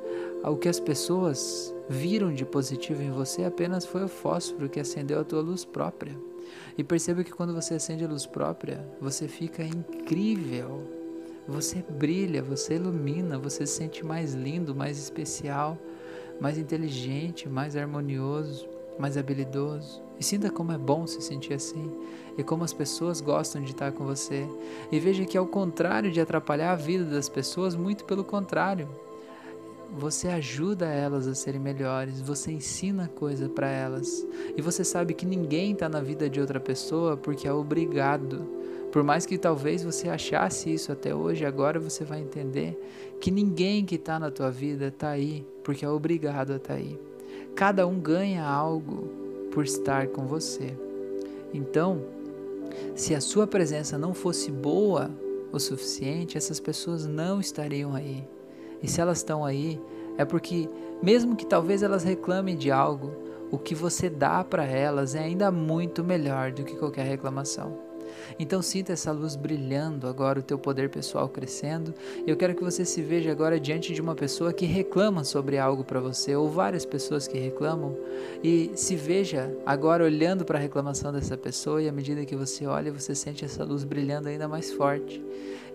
O 0.45 0.57
que 0.57 0.69
as 0.69 0.81
pessoas 0.81 1.75
viram 1.89 2.33
de 2.33 2.47
positivo 2.47 3.03
em 3.03 3.11
você 3.11 3.45
apenas 3.45 3.85
foi 3.85 4.05
o 4.05 4.09
fósforo 4.09 4.69
que 4.69 4.81
acendeu 4.81 5.21
a 5.21 5.25
tua 5.25 5.41
luz 5.41 5.65
própria. 5.65 6.17
E 6.77 6.85
perceba 6.85 7.25
que 7.25 7.33
quando 7.33 7.55
você 7.55 7.75
acende 7.75 8.05
a 8.05 8.09
luz 8.09 8.27
própria, 8.27 8.87
você 9.01 9.29
fica 9.29 9.63
incrível. 9.63 11.00
Você 11.49 11.85
brilha, 11.89 12.43
você 12.43 12.75
ilumina, 12.75 13.39
você 13.39 13.67
se 13.67 13.75
sente 13.75 14.05
mais 14.05 14.35
lindo, 14.35 14.75
mais 14.75 14.99
especial, 14.99 15.77
mais 16.41 16.57
inteligente, 16.57 17.49
mais 17.49 17.77
harmonioso, 17.77 18.69
mais 18.99 19.17
habilidoso. 19.17 20.03
E 20.19 20.25
sinta 20.25 20.51
como 20.51 20.73
é 20.73 20.79
bom 20.79 21.07
se 21.07 21.21
sentir 21.23 21.55
assim 21.55 21.91
e 22.37 22.43
como 22.45 22.63
as 22.63 22.73
pessoas 22.73 23.21
gostam 23.21 23.63
de 23.63 23.71
estar 23.71 23.93
com 23.93 24.05
você. 24.05 24.47
E 24.93 25.01
veja 25.01 25.25
que, 25.25 25.37
ao 25.37 25.47
contrário 25.47 26.11
de 26.11 26.21
atrapalhar 26.21 26.73
a 26.73 26.77
vida 26.77 27.05
das 27.05 27.29
pessoas, 27.29 27.75
muito 27.75 28.05
pelo 28.05 28.23
contrário, 28.23 28.89
você 29.93 30.29
ajuda 30.29 30.87
elas 30.87 31.27
a 31.27 31.35
serem 31.35 31.61
melhores, 31.61 32.21
você 32.21 32.53
ensina 32.53 33.09
coisa 33.09 33.49
para 33.49 33.69
elas. 33.69 34.27
E 34.57 34.63
você 34.63 34.85
sabe 34.85 35.15
que 35.15 35.27
ninguém 35.27 35.73
está 35.73 35.89
na 35.89 36.01
vida 36.01 36.31
de 36.31 36.41
outra 36.41 36.61
pessoa 36.61 37.17
porque 37.17 37.49
é 37.49 37.53
obrigado. 37.53 38.47
Por 38.91 39.05
mais 39.05 39.25
que 39.25 39.39
talvez 39.39 39.85
você 39.85 40.09
achasse 40.09 40.73
isso 40.73 40.91
até 40.91 41.15
hoje, 41.15 41.45
agora 41.45 41.79
você 41.79 42.05
vai 42.05 42.21
entender 42.21 42.77
que 43.21 43.31
ninguém 43.31 43.85
que 43.85 43.95
está 43.95 44.19
na 44.19 44.31
tua 44.31 44.51
vida 44.51 44.89
está 44.89 45.11
aí 45.11 45.47
porque 45.63 45.85
é 45.85 45.89
obrigado 45.89 46.53
a 46.53 46.57
estar 46.57 46.75
tá 46.75 46.81
aí. 46.81 46.99
Cada 47.55 47.87
um 47.87 48.01
ganha 48.01 48.45
algo 48.45 49.09
por 49.53 49.65
estar 49.65 50.09
com 50.09 50.27
você. 50.27 50.75
Então, 51.53 52.03
se 52.95 53.15
a 53.15 53.21
sua 53.21 53.47
presença 53.47 53.99
não 53.99 54.15
fosse 54.15 54.51
boa 54.51 55.11
o 55.53 55.59
suficiente, 55.59 56.37
essas 56.37 56.61
pessoas 56.61 57.07
não 57.07 57.41
estariam 57.41 57.95
aí. 57.95 58.27
E 58.83 58.89
se 58.89 59.01
elas 59.01 59.19
estão 59.19 59.45
aí, 59.45 59.81
é 60.17 60.25
porque, 60.25 60.69
mesmo 61.03 61.37
que 61.37 61.47
talvez 61.47 61.83
elas 61.83 62.05
reclamem 62.05 62.57
de 62.57 62.71
algo, 62.71 63.13
o 63.51 63.59
que 63.59 63.75
você 63.75 64.09
dá 64.09 64.43
para 64.45 64.65
elas 64.65 65.15
é 65.15 65.21
ainda 65.21 65.51
muito 65.51 66.05
melhor 66.05 66.53
do 66.53 66.65
que 66.65 66.77
qualquer 66.77 67.05
reclamação. 67.05 67.90
Então 68.39 68.63
sinta 68.63 68.93
essa 68.93 69.13
luz 69.13 69.37
brilhando 69.37 70.07
agora, 70.07 70.41
o 70.41 70.43
teu 70.43 70.59
poder 70.59 70.89
pessoal 70.89 71.29
crescendo. 71.29 71.95
Eu 72.27 72.37
quero 72.37 72.55
que 72.55 72.63
você 72.63 72.85
se 72.85 73.03
veja 73.03 73.31
agora 73.31 73.59
diante 73.59 73.93
de 73.93 74.01
uma 74.01 74.15
pessoa 74.15 74.53
que 74.53 74.67
reclama 74.67 75.25
sobre 75.25 75.59
algo 75.59 75.85
para 75.85 76.01
você, 76.01 76.35
ou 76.35 76.49
várias 76.49 76.85
pessoas 76.85 77.27
que 77.27 77.39
reclamam, 77.39 77.97
e 78.43 78.71
se 78.75 78.97
veja 78.97 79.55
agora 79.67 80.05
olhando 80.05 80.45
para 80.45 80.59
a 80.59 80.61
reclamação 80.61 81.13
dessa 81.13 81.37
pessoa, 81.37 81.83
e 81.83 81.89
à 81.89 81.93
medida 81.93 82.25
que 82.25 82.37
você 82.37 82.67
olha, 82.67 82.93
você 82.93 83.15
sente 83.15 83.45
essa 83.45 83.65
luz 83.65 83.85
brilhando 83.85 84.29
ainda 84.29 84.49
mais 84.49 84.73
forte. 84.73 85.23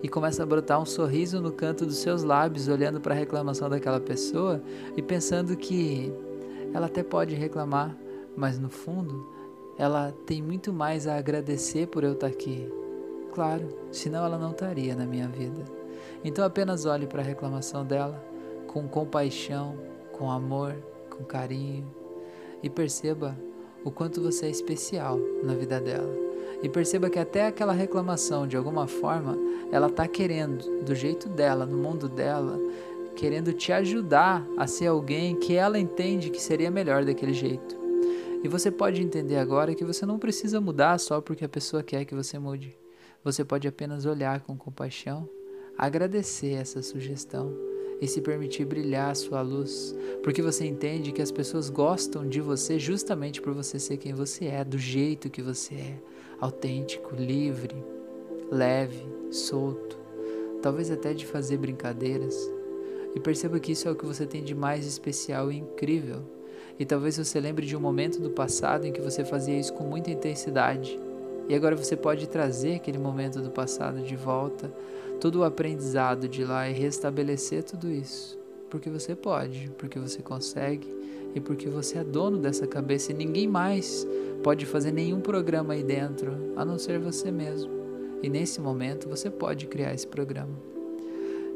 E 0.02 0.08
começa 0.08 0.42
a 0.42 0.46
brotar 0.46 0.80
um 0.80 0.86
sorriso 0.86 1.40
no 1.40 1.52
canto 1.52 1.86
dos 1.86 1.98
seus 1.98 2.22
lábios, 2.22 2.68
olhando 2.68 3.00
para 3.00 3.14
a 3.14 3.18
reclamação 3.18 3.68
daquela 3.68 4.00
pessoa 4.00 4.62
e 4.96 5.02
pensando 5.02 5.56
que 5.56 6.12
ela 6.74 6.86
até 6.86 7.02
pode 7.02 7.34
reclamar, 7.34 7.96
mas 8.36 8.58
no 8.58 8.68
fundo 8.68 9.35
ela 9.78 10.14
tem 10.24 10.42
muito 10.42 10.72
mais 10.72 11.06
a 11.06 11.16
agradecer 11.16 11.86
por 11.88 12.04
eu 12.04 12.12
estar 12.12 12.26
aqui. 12.26 12.72
Claro, 13.34 13.68
senão 13.92 14.24
ela 14.24 14.38
não 14.38 14.52
estaria 14.52 14.94
na 14.94 15.04
minha 15.04 15.28
vida. 15.28 15.64
Então 16.24 16.44
apenas 16.44 16.86
olhe 16.86 17.06
para 17.06 17.20
a 17.20 17.24
reclamação 17.24 17.84
dela 17.84 18.22
com 18.66 18.88
compaixão, 18.88 19.76
com 20.12 20.30
amor, 20.30 20.74
com 21.10 21.24
carinho 21.24 21.86
e 22.62 22.70
perceba 22.70 23.36
o 23.84 23.90
quanto 23.90 24.20
você 24.20 24.46
é 24.46 24.50
especial 24.50 25.18
na 25.42 25.54
vida 25.54 25.80
dela. 25.80 26.12
E 26.62 26.68
perceba 26.68 27.10
que 27.10 27.18
até 27.18 27.46
aquela 27.46 27.72
reclamação, 27.72 28.46
de 28.46 28.56
alguma 28.56 28.86
forma, 28.86 29.36
ela 29.70 29.88
está 29.88 30.08
querendo, 30.08 30.82
do 30.82 30.94
jeito 30.94 31.28
dela, 31.28 31.66
no 31.66 31.76
mundo 31.76 32.08
dela, 32.08 32.58
querendo 33.14 33.52
te 33.52 33.72
ajudar 33.72 34.44
a 34.56 34.66
ser 34.66 34.86
alguém 34.86 35.36
que 35.36 35.54
ela 35.54 35.78
entende 35.78 36.30
que 36.30 36.40
seria 36.40 36.70
melhor 36.70 37.04
daquele 37.04 37.34
jeito. 37.34 37.85
E 38.46 38.48
você 38.48 38.70
pode 38.70 39.02
entender 39.02 39.38
agora 39.38 39.74
que 39.74 39.84
você 39.84 40.06
não 40.06 40.20
precisa 40.20 40.60
mudar 40.60 41.00
só 41.00 41.20
porque 41.20 41.44
a 41.44 41.48
pessoa 41.48 41.82
quer 41.82 42.04
que 42.04 42.14
você 42.14 42.38
mude. 42.38 42.78
Você 43.24 43.44
pode 43.44 43.66
apenas 43.66 44.06
olhar 44.06 44.40
com 44.42 44.56
compaixão, 44.56 45.28
agradecer 45.76 46.52
essa 46.52 46.80
sugestão 46.80 47.52
e 48.00 48.06
se 48.06 48.20
permitir 48.20 48.64
brilhar 48.64 49.10
a 49.10 49.16
sua 49.16 49.42
luz, 49.42 49.92
porque 50.22 50.40
você 50.40 50.64
entende 50.64 51.10
que 51.10 51.20
as 51.20 51.32
pessoas 51.32 51.68
gostam 51.68 52.24
de 52.24 52.40
você 52.40 52.78
justamente 52.78 53.42
por 53.42 53.52
você 53.52 53.80
ser 53.80 53.96
quem 53.96 54.14
você 54.14 54.44
é, 54.44 54.62
do 54.62 54.78
jeito 54.78 55.28
que 55.28 55.42
você 55.42 55.74
é, 55.74 55.98
autêntico, 56.38 57.16
livre, 57.16 57.74
leve, 58.48 59.08
solto, 59.28 59.98
talvez 60.62 60.88
até 60.88 61.12
de 61.12 61.26
fazer 61.26 61.56
brincadeiras. 61.56 62.48
E 63.12 63.18
perceba 63.18 63.58
que 63.58 63.72
isso 63.72 63.88
é 63.88 63.90
o 63.90 63.96
que 63.96 64.06
você 64.06 64.24
tem 64.24 64.44
de 64.44 64.54
mais 64.54 64.86
especial 64.86 65.50
e 65.50 65.56
incrível 65.56 66.35
e 66.78 66.84
talvez 66.84 67.16
você 67.16 67.40
lembre 67.40 67.66
de 67.66 67.76
um 67.76 67.80
momento 67.80 68.20
do 68.20 68.30
passado 68.30 68.86
em 68.86 68.92
que 68.92 69.00
você 69.00 69.24
fazia 69.24 69.58
isso 69.58 69.72
com 69.72 69.84
muita 69.84 70.10
intensidade. 70.10 70.98
E 71.48 71.54
agora 71.54 71.76
você 71.76 71.96
pode 71.96 72.28
trazer 72.28 72.74
aquele 72.74 72.98
momento 72.98 73.40
do 73.40 73.50
passado 73.50 74.02
de 74.02 74.16
volta, 74.16 74.72
todo 75.20 75.40
o 75.40 75.44
aprendizado 75.44 76.28
de 76.28 76.44
lá 76.44 76.68
e 76.68 76.72
restabelecer 76.72 77.62
tudo 77.62 77.90
isso. 77.90 78.38
Porque 78.68 78.90
você 78.90 79.14
pode, 79.14 79.70
porque 79.78 79.98
você 79.98 80.20
consegue 80.22 80.92
e 81.34 81.40
porque 81.40 81.68
você 81.68 81.98
é 81.98 82.04
dono 82.04 82.38
dessa 82.38 82.66
cabeça 82.66 83.12
e 83.12 83.14
ninguém 83.14 83.46
mais 83.46 84.06
pode 84.42 84.66
fazer 84.66 84.92
nenhum 84.92 85.20
programa 85.20 85.74
aí 85.74 85.82
dentro 85.82 86.52
a 86.56 86.64
não 86.64 86.78
ser 86.78 86.98
você 86.98 87.30
mesmo. 87.30 87.70
E 88.22 88.28
nesse 88.28 88.60
momento 88.60 89.08
você 89.08 89.30
pode 89.30 89.66
criar 89.66 89.94
esse 89.94 90.06
programa. 90.06 90.75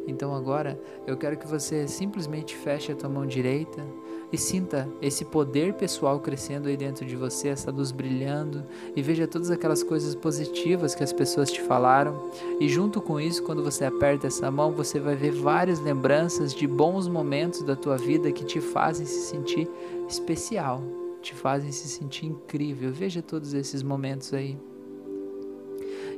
Então 0.07 0.35
agora 0.35 0.81
eu 1.07 1.17
quero 1.17 1.37
que 1.37 1.47
você 1.47 1.87
simplesmente 1.87 2.57
feche 2.57 2.93
a 2.93 2.97
tua 2.97 3.09
mão 3.09 3.27
direita 3.27 3.85
e 4.33 4.39
sinta 4.39 4.89
esse 5.03 5.25
poder 5.25 5.75
pessoal 5.75 6.21
crescendo 6.21 6.69
aí 6.69 6.77
dentro 6.77 7.05
de 7.05 7.17
você, 7.17 7.49
essa 7.49 7.71
luz 7.71 7.91
brilhando 7.91 8.65
e 8.95 9.03
veja 9.03 9.27
todas 9.27 9.51
aquelas 9.51 9.83
coisas 9.83 10.15
positivas 10.15 10.95
que 10.95 11.03
as 11.03 11.13
pessoas 11.13 11.51
te 11.51 11.61
falaram. 11.61 12.31
E 12.61 12.69
junto 12.69 13.01
com 13.01 13.21
isso, 13.21 13.43
quando 13.43 13.63
você 13.63 13.85
aperta 13.85 14.29
essa 14.29 14.51
mão, 14.51 14.73
você 14.73 15.01
vai 15.01 15.17
ver 15.17 15.33
várias 15.33 15.81
lembranças 15.81 16.55
de 16.55 16.67
bons 16.67 17.09
momentos 17.09 17.63
da 17.63 17.75
tua 17.75 17.97
vida 17.97 18.31
que 18.31 18.45
te 18.45 18.61
fazem 18.61 19.07
se 19.07 19.27
sentir 19.27 19.69
especial, 20.09 20.83
te 21.21 21.35
fazem 21.35 21.73
se 21.73 21.89
sentir 21.89 22.27
incrível. 22.27 22.93
Veja 22.93 23.21
todos 23.21 23.53
esses 23.53 23.83
momentos 23.83 24.33
aí. 24.33 24.57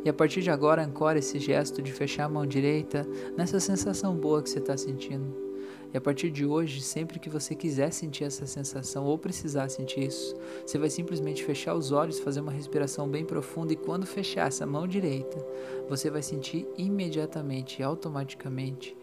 E 0.05 0.09
a 0.09 0.13
partir 0.13 0.43
de 0.43 0.51
agora, 0.51 0.85
ancore 0.85 1.21
esse 1.21 1.39
gesto 1.39 1.81
de 1.81 1.93
fechar 1.93 2.25
a 2.25 2.29
mão 2.29 2.45
direita 2.45 3.07
nessa 3.37 3.61
sensação 3.61 4.17
boa 4.17 4.43
que 4.43 4.51
você 4.51 4.59
está 4.59 4.77
sentindo. 4.77 5.53
E 5.93 5.97
a 5.97 6.01
partir 6.01 6.31
de 6.31 6.47
hoje, 6.47 6.81
sempre 6.81 7.19
que 7.19 7.29
você 7.29 7.55
quiser 7.55 7.93
sentir 7.93 8.25
essa 8.25 8.47
sensação 8.47 9.05
ou 9.05 9.19
precisar 9.19 9.69
sentir 9.69 10.05
isso, 10.05 10.35
você 10.67 10.79
vai 10.79 10.89
simplesmente 10.89 11.45
fechar 11.45 11.75
os 11.75 11.93
olhos, 11.93 12.19
fazer 12.19 12.41
uma 12.41 12.51
respiração 12.51 13.07
bem 13.07 13.25
profunda 13.25 13.75
e 13.75 13.77
quando 13.77 14.07
fechar 14.07 14.49
essa 14.49 14.67
mão 14.67 14.89
direita, 14.89 15.37
você 15.89 16.11
vai 16.11 16.23
sentir 16.23 16.67
imediatamente, 16.79 17.83
automaticamente, 17.83 18.97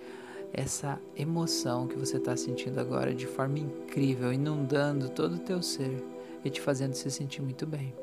essa 0.52 1.00
emoção 1.16 1.88
que 1.88 1.96
você 1.96 2.18
está 2.18 2.36
sentindo 2.36 2.80
agora 2.80 3.14
de 3.14 3.28
forma 3.28 3.60
incrível, 3.60 4.34
inundando 4.34 5.10
todo 5.10 5.36
o 5.36 5.40
teu 5.40 5.62
ser 5.62 6.04
e 6.44 6.50
te 6.50 6.60
fazendo 6.60 6.96
se 6.96 7.12
sentir 7.12 7.44
muito 7.44 7.68
bem. 7.68 7.94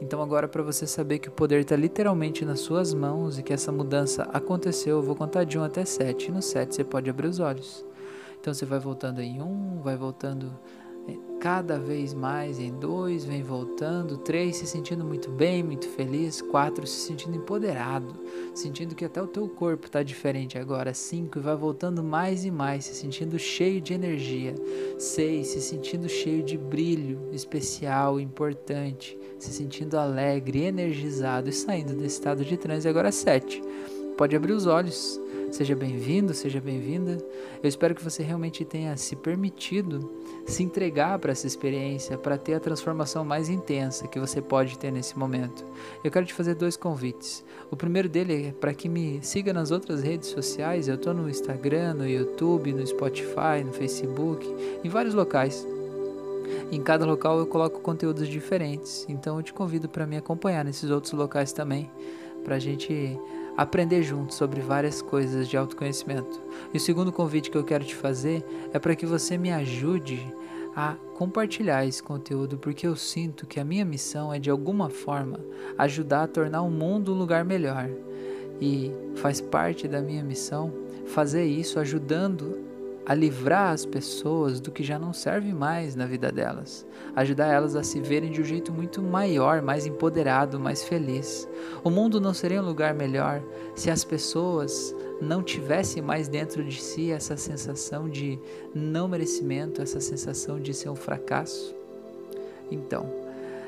Então 0.00 0.22
agora 0.22 0.48
para 0.48 0.62
você 0.62 0.86
saber 0.86 1.18
que 1.18 1.28
o 1.28 1.32
poder 1.32 1.60
está 1.60 1.76
literalmente 1.76 2.44
nas 2.44 2.60
suas 2.60 2.92
mãos 2.94 3.38
e 3.38 3.42
que 3.42 3.52
essa 3.52 3.72
mudança 3.72 4.24
aconteceu, 4.32 4.96
eu 4.96 5.02
vou 5.02 5.16
contar 5.16 5.44
de 5.44 5.58
1 5.58 5.64
até 5.64 5.84
7 5.84 6.28
e 6.28 6.32
no 6.32 6.42
7 6.42 6.74
você 6.74 6.84
pode 6.84 7.10
abrir 7.10 7.28
os 7.28 7.40
olhos. 7.40 7.84
Então 8.40 8.52
você 8.52 8.64
vai 8.64 8.78
voltando 8.78 9.20
em 9.20 9.40
um, 9.42 9.80
vai 9.82 9.96
voltando 9.96 10.52
cada 11.40 11.78
vez 11.78 12.14
mais 12.14 12.58
em 12.58 12.72
dois, 12.72 13.24
vem 13.24 13.42
voltando, 13.42 14.16
três 14.18 14.56
se 14.56 14.66
sentindo 14.66 15.04
muito 15.04 15.30
bem, 15.30 15.62
muito 15.62 15.86
feliz, 15.88 16.40
quatro 16.40 16.86
se 16.86 17.06
sentindo 17.06 17.36
empoderado, 17.36 18.18
sentindo 18.54 18.94
que 18.94 19.04
até 19.04 19.22
o 19.22 19.26
teu 19.26 19.48
corpo 19.48 19.86
está 19.86 20.02
diferente 20.02 20.58
agora, 20.58 20.94
cinco 20.94 21.38
e 21.38 21.42
vai 21.42 21.54
voltando 21.54 22.02
mais 22.02 22.44
e 22.44 22.50
mais, 22.50 22.86
se 22.86 22.94
sentindo 22.94 23.38
cheio 23.38 23.80
de 23.80 23.92
energia, 23.92 24.54
seis 24.98 25.48
se 25.48 25.60
sentindo 25.60 26.08
cheio 26.08 26.42
de 26.42 26.56
brilho 26.56 27.28
especial, 27.32 28.18
importante, 28.18 29.16
se 29.38 29.52
sentindo 29.52 29.98
alegre, 29.98 30.64
energizado 30.64 31.48
e 31.48 31.52
saindo 31.52 31.94
desse 31.94 32.16
estado 32.16 32.44
de 32.44 32.56
transe 32.56 32.88
agora 32.88 33.12
sete. 33.12 33.62
Pode 34.16 34.34
abrir 34.34 34.52
os 34.52 34.66
olhos. 34.66 35.20
Seja 35.50 35.76
bem-vindo, 35.76 36.34
seja 36.34 36.60
bem-vinda. 36.60 37.18
Eu 37.62 37.68
espero 37.68 37.94
que 37.94 38.02
você 38.02 38.22
realmente 38.22 38.64
tenha 38.64 38.96
se 38.96 39.14
permitido 39.14 40.10
se 40.44 40.62
entregar 40.62 41.18
para 41.18 41.32
essa 41.32 41.46
experiência, 41.46 42.18
para 42.18 42.36
ter 42.36 42.54
a 42.54 42.60
transformação 42.60 43.24
mais 43.24 43.48
intensa 43.48 44.08
que 44.08 44.18
você 44.18 44.40
pode 44.40 44.78
ter 44.78 44.90
nesse 44.90 45.18
momento. 45.18 45.64
Eu 46.02 46.10
quero 46.10 46.26
te 46.26 46.34
fazer 46.34 46.54
dois 46.54 46.76
convites. 46.76 47.44
O 47.70 47.76
primeiro 47.76 48.08
dele 48.08 48.48
é 48.48 48.52
para 48.52 48.74
que 48.74 48.88
me 48.88 49.20
siga 49.22 49.52
nas 49.52 49.70
outras 49.70 50.02
redes 50.02 50.30
sociais. 50.30 50.88
Eu 50.88 50.96
estou 50.96 51.14
no 51.14 51.28
Instagram, 51.28 51.94
no 51.94 52.08
YouTube, 52.08 52.72
no 52.72 52.86
Spotify, 52.86 53.62
no 53.64 53.72
Facebook, 53.72 54.46
em 54.82 54.88
vários 54.88 55.14
locais. 55.14 55.66
Em 56.70 56.82
cada 56.82 57.06
local 57.06 57.38
eu 57.38 57.46
coloco 57.46 57.80
conteúdos 57.80 58.26
diferentes, 58.28 59.06
então 59.08 59.36
eu 59.36 59.42
te 59.42 59.52
convido 59.52 59.88
para 59.88 60.06
me 60.06 60.16
acompanhar 60.16 60.64
nesses 60.64 60.90
outros 60.90 61.12
locais 61.12 61.52
também, 61.52 61.90
para 62.44 62.56
a 62.56 62.58
gente 62.58 63.18
aprender 63.56 64.02
juntos 64.02 64.36
sobre 64.36 64.60
várias 64.60 65.00
coisas 65.00 65.48
de 65.48 65.56
autoconhecimento. 65.56 66.42
E 66.74 66.76
o 66.76 66.80
segundo 66.80 67.12
convite 67.12 67.50
que 67.50 67.56
eu 67.56 67.64
quero 67.64 67.84
te 67.84 67.94
fazer 67.94 68.44
é 68.72 68.78
para 68.78 68.96
que 68.96 69.06
você 69.06 69.38
me 69.38 69.52
ajude 69.52 70.20
a 70.74 70.94
compartilhar 71.14 71.86
esse 71.86 72.02
conteúdo, 72.02 72.58
porque 72.58 72.86
eu 72.86 72.96
sinto 72.96 73.46
que 73.46 73.58
a 73.58 73.64
minha 73.64 73.84
missão 73.84 74.32
é 74.34 74.38
de 74.38 74.50
alguma 74.50 74.90
forma 74.90 75.40
ajudar 75.78 76.24
a 76.24 76.28
tornar 76.28 76.62
o 76.62 76.70
mundo 76.70 77.14
um 77.14 77.18
lugar 77.18 77.44
melhor. 77.44 77.88
E 78.60 78.92
faz 79.16 79.40
parte 79.40 79.86
da 79.86 80.02
minha 80.02 80.22
missão 80.22 80.72
fazer 81.06 81.44
isso 81.44 81.78
ajudando 81.78 82.65
a 83.06 83.14
livrar 83.14 83.72
as 83.72 83.86
pessoas 83.86 84.60
do 84.60 84.72
que 84.72 84.82
já 84.82 84.98
não 84.98 85.12
serve 85.12 85.52
mais 85.52 85.94
na 85.94 86.06
vida 86.06 86.32
delas, 86.32 86.84
ajudar 87.14 87.46
elas 87.46 87.76
a 87.76 87.84
se 87.84 88.00
verem 88.00 88.32
de 88.32 88.40
um 88.40 88.44
jeito 88.44 88.72
muito 88.72 89.00
maior, 89.00 89.62
mais 89.62 89.86
empoderado, 89.86 90.58
mais 90.58 90.82
feliz. 90.82 91.48
O 91.84 91.90
mundo 91.90 92.20
não 92.20 92.34
seria 92.34 92.60
um 92.60 92.66
lugar 92.66 92.94
melhor 92.94 93.40
se 93.76 93.90
as 93.90 94.02
pessoas 94.02 94.92
não 95.20 95.40
tivessem 95.40 96.02
mais 96.02 96.26
dentro 96.26 96.64
de 96.64 96.82
si 96.82 97.12
essa 97.12 97.36
sensação 97.36 98.08
de 98.08 98.38
não 98.74 99.06
merecimento, 99.06 99.80
essa 99.80 100.00
sensação 100.00 100.58
de 100.58 100.74
ser 100.74 100.88
um 100.88 100.96
fracasso. 100.96 101.74
Então, 102.70 103.06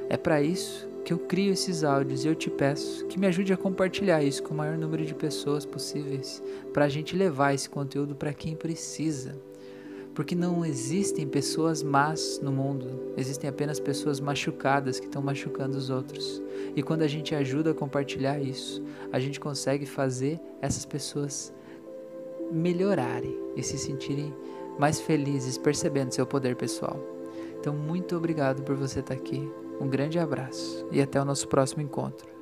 é 0.09 0.17
para 0.17 0.43
isso 0.43 0.88
que 1.09 1.15
eu 1.15 1.19
crio 1.19 1.55
esses 1.55 1.85
áudios 1.85 2.23
e 2.23 2.29
eu 2.29 2.35
te 2.35 2.51
peço 2.51 3.07
que 3.07 3.19
me 3.19 3.27
ajude 3.27 3.51
a 3.51 3.57
compartilhar 3.57 4.23
isso 4.23 4.43
com 4.43 4.53
o 4.53 4.57
maior 4.59 4.77
número 4.77 5.07
de 5.07 5.15
pessoas 5.15 5.65
possíveis, 5.65 6.43
para 6.71 6.85
a 6.85 6.89
gente 6.91 7.17
levar 7.17 7.55
esse 7.55 7.67
conteúdo 7.67 8.15
para 8.15 8.35
quem 8.35 8.55
precisa. 8.55 9.35
Porque 10.15 10.35
não 10.35 10.67
existem 10.67 11.27
pessoas 11.27 11.83
más 11.83 12.39
no 12.43 12.53
mundo, 12.53 13.15
existem 13.17 13.49
apenas 13.49 13.81
pessoas 13.81 14.21
machucadas 14.21 15.01
que 15.01 15.07
estão 15.07 15.23
machucando 15.23 15.79
os 15.79 15.89
outros. 15.89 16.43
E 16.77 16.83
quando 16.83 17.01
a 17.01 17.09
gente 17.09 17.35
ajuda 17.35 17.71
a 17.71 17.75
compartilhar 17.75 18.39
isso, 18.39 18.85
a 19.11 19.19
gente 19.19 19.41
consegue 19.41 19.87
fazer 19.87 20.39
essas 20.61 20.85
pessoas 20.85 21.55
melhorarem 22.53 23.35
e 23.57 23.63
se 23.63 23.79
sentirem 23.79 24.31
mais 24.79 25.01
felizes, 25.01 25.57
percebendo 25.57 26.13
seu 26.13 26.27
poder 26.27 26.55
pessoal. 26.55 27.03
Então, 27.59 27.75
muito 27.75 28.15
obrigado 28.15 28.63
por 28.63 28.77
você 28.77 29.01
estar 29.01 29.15
aqui. 29.15 29.51
Um 29.81 29.89
grande 29.89 30.19
abraço 30.19 30.87
e 30.91 31.01
até 31.01 31.21
o 31.21 31.25
nosso 31.25 31.47
próximo 31.49 31.83
encontro. 31.83 32.38